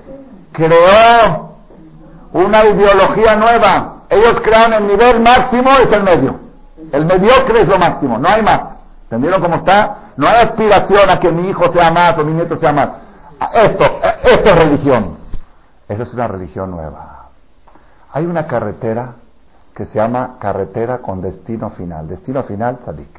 [0.52, 1.56] creó
[2.34, 4.01] una ideología nueva.
[4.12, 6.38] Ellos crean el nivel máximo es el medio.
[6.92, 8.60] El mediocre es lo máximo, no hay más.
[9.04, 10.12] ¿Entendieron cómo está?
[10.18, 12.90] No hay aspiración a que mi hijo sea más o mi nieto sea más.
[13.54, 13.86] Esto,
[14.22, 15.18] esto es religión.
[15.88, 17.30] Esa es una religión nueva.
[18.12, 19.14] Hay una carretera
[19.74, 22.10] que se llama carretera con destino final.
[22.10, 23.18] Destino final, Tzadik.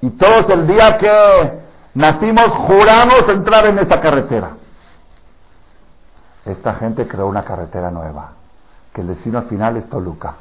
[0.00, 1.60] Y todos el día que
[1.94, 4.50] nacimos juramos entrar en esa carretera.
[6.44, 8.32] Esta gente creó una carretera nueva,
[8.98, 10.34] que el destino final es Toluca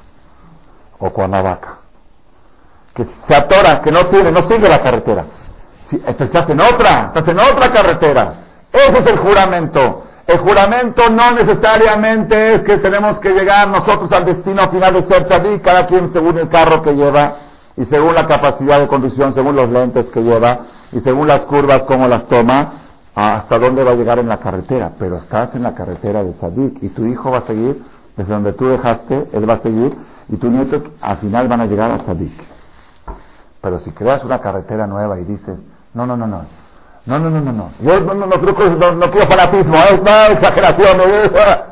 [0.98, 1.78] o Cuernavaca
[2.96, 5.26] que se atora, que no tiene, no sigue la carretera.
[5.92, 8.34] entonces estás en otra, estás en otra carretera.
[8.74, 10.06] Ese es el juramento.
[10.26, 15.28] El juramento no necesariamente es que tenemos que llegar nosotros al destino final de ser
[15.62, 17.36] cada quien según el carro que lleva
[17.76, 21.84] y según la capacidad de conducción, según los lentes que lleva y según las curvas,
[21.84, 22.74] cómo las toma,
[23.14, 24.94] hasta dónde va a llegar en la carretera.
[24.98, 27.84] Pero estás en la carretera de Sadik y tu hijo va a seguir
[28.18, 29.96] desde donde tú dejaste, él va a seguir
[30.28, 32.34] y tu nieto al final van a llegar a Sadik.
[33.62, 35.60] Pero si creas una carretera nueva y dices,
[35.94, 36.46] no, no, no, no,
[37.06, 40.28] no, no, no, no, no, yo no, no, no, no, no quiero fanatismo, es una
[40.28, 40.98] exageración,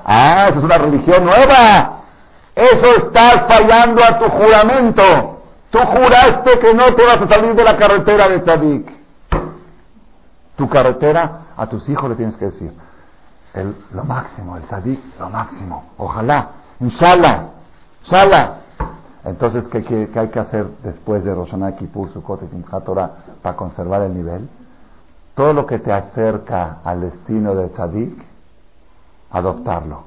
[0.06, 2.04] ah, eso es una religión nueva,
[2.56, 5.42] eso estás fallando a tu juramento,
[5.72, 8.92] tú juraste que no te vas a salir de la carretera de Tzadik,
[10.56, 12.72] tu carretera a tus hijos le tienes que decir,
[13.56, 16.50] el, lo máximo, el Tzadik, lo máximo, ojalá,
[16.80, 17.50] inshallah,
[18.02, 18.56] inshallah,
[19.26, 24.14] entonces, ¿qué, hay que hacer después de Rosh Hashanah, Kippur, Sukkot y para conservar el
[24.14, 24.48] nivel?
[25.34, 28.24] Todo lo que te acerca al destino de Tzadik,
[29.32, 30.04] adoptarlo.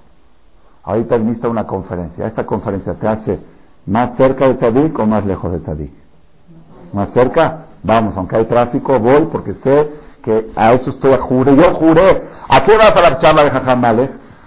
[0.84, 2.28] Ahorita viniste a una conferencia.
[2.28, 3.40] ¿Esta conferencia te hace
[3.86, 5.92] más cerca de Tzadik o más lejos de Tzadik?
[6.92, 9.90] Más cerca, vamos, aunque hay tráfico, voy porque sé
[10.28, 11.56] que a eso estoy, juré.
[11.56, 12.22] Yo juré.
[12.50, 13.82] ¿A qué vas a la charla de Jajam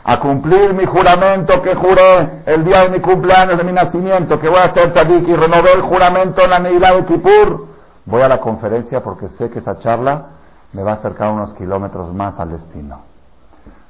[0.03, 4.47] a cumplir mi juramento que juré el día de mi cumpleaños, de mi nacimiento, que
[4.47, 7.67] voy a ser tzadik y renové el juramento en la Neilá de Kippur,
[8.05, 10.25] voy a la conferencia porque sé que esa charla
[10.73, 13.01] me va a acercar unos kilómetros más al destino.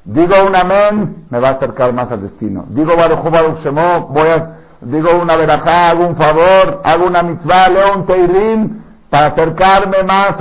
[0.04, 2.66] Digo un amén, me va a acercar más al destino.
[2.70, 7.70] Digo Baruch Baruch Shemo, voy a, digo una verajá, hago un favor, hago una mitzvah,
[7.70, 10.36] leo un teilim para acercarme más.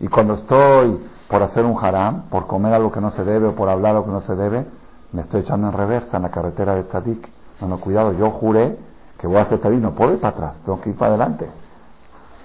[0.00, 0.98] Y cuando estoy
[1.28, 4.06] por hacer un haram, por comer algo que no se debe o por hablar algo
[4.06, 4.66] que no se debe,
[5.12, 7.28] me estoy echando en reversa en la carretera de Tzadik.
[7.60, 8.76] No, cuidado, yo juré
[9.18, 11.50] que voy a hacer Tzadik, no puedo ir para atrás, tengo que ir para adelante.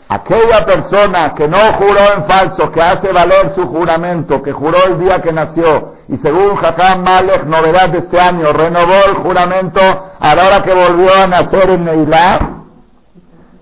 [0.07, 4.99] Aquella persona que no juró en falso, que hace valer su juramento, que juró el
[4.99, 9.79] día que nació, y según Jajam Malek, novedad de este año, renovó el juramento
[10.19, 12.39] a la hora que volvió a nacer en Neilá,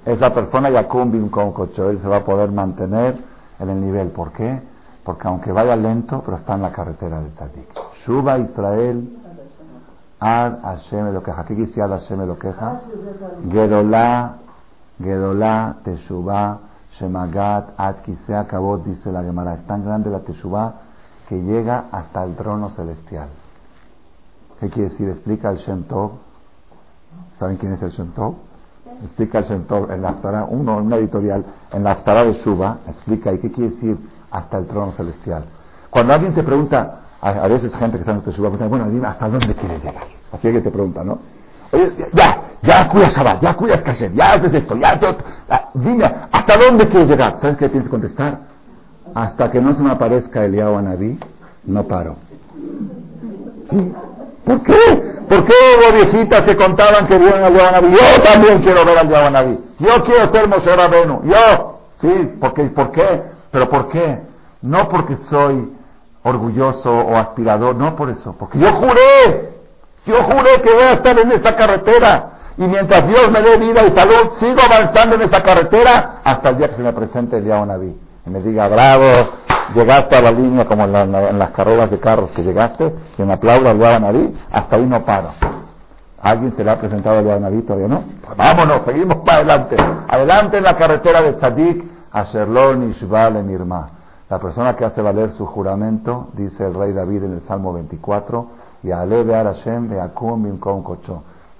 [0.06, 1.30] esa persona Yakum Bim
[1.78, 3.16] él se va a poder mantener
[3.60, 4.10] en el nivel.
[4.10, 4.62] ¿Por qué?
[5.04, 7.70] Porque aunque vaya lento, pero está en la carretera de Tzadik.
[8.06, 9.18] Shuba Israel,
[10.20, 11.45] Ad Hashem Elokeja.
[11.45, 12.80] ¿Qué quisiera Hashem Elokeja?
[13.51, 14.38] Gedolá,
[14.97, 16.60] Gedolá, Teshuvah,
[16.97, 19.56] Shemagat, Ad Kisea acabó dice la Gemara.
[19.56, 20.74] Es tan grande la Teshuvah
[21.28, 23.30] que llega hasta el trono celestial.
[24.60, 25.10] ¿Qué quiere decir?
[25.10, 26.12] Explica el Shem Tov.
[27.38, 28.36] ¿Saben quién es el Shem Tov?
[29.04, 31.43] Explica el Shem Tov en la Aftara, uno, una editorial,
[31.74, 33.97] en la Aftara de Shuba, explica, ¿y qué quiere decir
[34.32, 35.43] hasta el trono celestial?
[35.89, 39.28] Cuando alguien te pregunta, a, veces gente que está en este pregunta, bueno, dime, ¿hasta
[39.28, 40.06] dónde quieres llegar?
[40.32, 41.20] Así que te pregunta, ¿no?
[41.72, 45.18] Oye, ya, ya cuidas Shabbat, ya cuidas Kasher, ya haces esto, ya, todo,
[45.74, 47.39] dime, ¿hasta dónde quieres llegar?
[47.41, 48.39] ¿Sabes qué tienes que contestar?
[49.14, 51.20] Hasta que no se me aparezca el Naví,
[51.66, 52.16] no paro.
[53.70, 53.93] ¿Sí?
[54.45, 55.12] ¿Por qué?
[55.34, 57.92] ¿Por qué hubo viejitas que contaban que vieron al Naví?
[57.92, 59.60] Yo también quiero ver al Naví.
[59.80, 61.22] Yo quiero ser Moshe Rabenu.
[61.24, 61.80] Yo.
[62.02, 63.24] Sí, porque, ¿por qué?
[63.50, 64.22] ¿Pero por qué?
[64.62, 65.74] No porque soy
[66.22, 69.50] orgulloso o aspirador, no por eso, porque yo juré,
[70.06, 73.84] yo juré que voy a estar en esa carretera y mientras Dios me dé vida
[73.86, 77.46] y salud, sigo avanzando en esa carretera hasta el día que se me presente el
[77.46, 79.06] Naví y me diga, bravo,
[79.74, 83.72] llegaste a la línea como en, las carreras de carros que llegaste, y me aplauda
[83.72, 85.30] al Naví, hasta ahí no paro.
[86.22, 88.04] ¿Alguien se le ha presentado el Naví todavía no?
[88.26, 89.76] Pues vámonos, seguimos para adelante.
[90.08, 93.90] Adelante en la carretera de Tzadik, a Sherlon y Shval Mirma.
[94.30, 98.48] La persona que hace valer su juramento, dice el rey David en el Salmo 24,
[98.84, 99.90] y aleve Hashem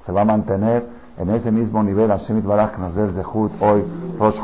[0.06, 0.88] Se va a mantener
[1.18, 3.84] en ese mismo nivel Hashem Itbaraj el Zehut hoy,
[4.18, 4.40] Rosh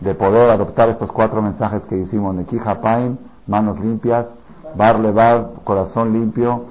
[0.00, 4.26] de poder adoptar estos cuatro mensajes que hicimos, Nekija Paim, manos limpias,
[4.74, 6.64] Bar Levar, corazón limpio,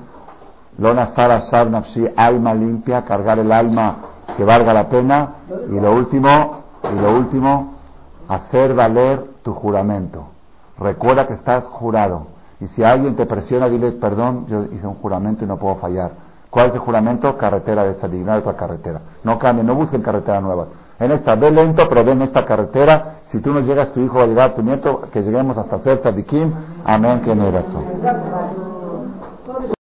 [0.78, 1.70] Lona Sara Shab
[2.16, 3.98] alma limpia, cargar el alma
[4.38, 5.30] que valga la pena,
[5.70, 7.74] y lo último, y lo último,
[8.28, 10.28] hacer valer tu juramento.
[10.80, 12.28] Recuerda que estás jurado.
[12.62, 16.12] Y si alguien te presiona, dile, perdón, yo hice un juramento y no puedo fallar.
[16.50, 17.38] ¿Cuál es el juramento?
[17.38, 19.02] Carretera de esta digna otra carretera.
[19.24, 20.68] No cambien, no busquen carretera nueva.
[21.00, 23.20] En esta, ve lento, pero ve en esta carretera.
[23.32, 26.00] Si tú no llegas, tu hijo va a llegar, tu nieto, que lleguemos hasta ser
[26.00, 26.54] tzadikim.
[26.84, 27.34] Amén, que